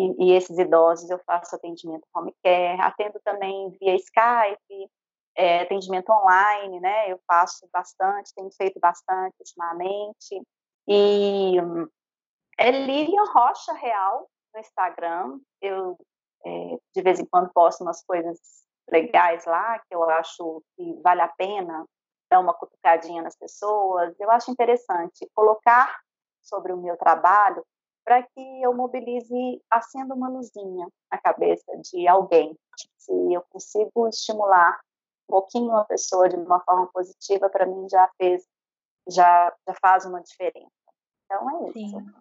e, 0.00 0.24
e, 0.24 0.32
esses 0.32 0.58
idosos 0.58 1.10
eu 1.10 1.18
faço 1.20 1.54
atendimento 1.54 2.06
home 2.14 2.34
care. 2.42 2.80
Atendo 2.80 3.20
também 3.24 3.70
via 3.80 3.94
Skype, 3.96 4.90
é, 5.36 5.60
atendimento 5.60 6.10
online, 6.10 6.80
né? 6.80 7.10
Eu 7.10 7.20
faço 7.26 7.68
bastante, 7.72 8.34
tenho 8.34 8.50
feito 8.52 8.78
bastante 8.80 9.34
ultimamente. 9.38 10.42
E 10.88 11.56
é 12.58 12.70
Lilian 12.70 13.24
Rocha 13.32 13.72
Real 13.74 14.28
no 14.54 14.60
Instagram. 14.60 15.38
Eu 15.60 15.96
é, 16.44 16.78
de 16.94 17.02
vez 17.02 17.20
em 17.20 17.26
quando 17.26 17.52
posto 17.52 17.82
umas 17.82 18.02
coisas 18.02 18.38
legais 18.90 19.44
lá, 19.44 19.78
que 19.78 19.94
eu 19.94 20.08
acho 20.10 20.62
que 20.76 20.94
vale 21.02 21.20
a 21.20 21.28
pena 21.28 21.84
dar 22.30 22.40
uma 22.40 22.54
cutucadinha 22.54 23.22
nas 23.22 23.36
pessoas. 23.36 24.14
Eu 24.18 24.30
acho 24.30 24.50
interessante 24.50 25.28
colocar 25.34 26.00
sobre 26.42 26.72
o 26.72 26.76
meu 26.76 26.96
trabalho 26.96 27.64
para 28.10 28.24
que 28.24 28.40
eu 28.60 28.74
mobilize, 28.74 29.62
acenda 29.70 30.16
uma 30.16 30.28
luzinha 30.28 30.88
na 31.12 31.16
cabeça 31.16 31.70
de 31.76 32.08
alguém. 32.08 32.58
Se 32.98 33.12
eu 33.32 33.40
consigo 33.48 34.08
estimular 34.08 34.80
um 35.28 35.34
pouquinho 35.34 35.70
a 35.76 35.84
pessoa 35.84 36.28
de 36.28 36.34
uma 36.34 36.58
forma 36.64 36.88
positiva, 36.88 37.48
para 37.48 37.66
mim 37.66 37.86
já 37.88 38.10
fez, 38.16 38.42
já, 39.08 39.54
já 39.64 39.74
faz 39.80 40.06
uma 40.06 40.20
diferença. 40.20 40.72
Então 41.24 41.50
é 41.50 41.68
isso. 41.68 41.72
Sim, 41.72 42.12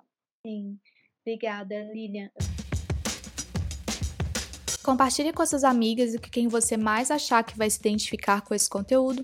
sim. 0.45 0.80
Obrigada, 1.25 1.82
Lilian. 1.91 2.30
Compartilhe 4.86 5.34
com 5.34 5.43
suas 5.43 5.63
amigas 5.63 6.13
e 6.13 6.19
com 6.19 6.30
quem 6.30 6.47
você 6.47 6.78
mais 6.78 7.10
achar 7.10 7.43
que 7.43 7.58
vai 7.58 7.67
se 7.67 7.80
identificar 7.80 8.41
com 8.41 8.54
esse 8.54 8.69
conteúdo. 8.69 9.23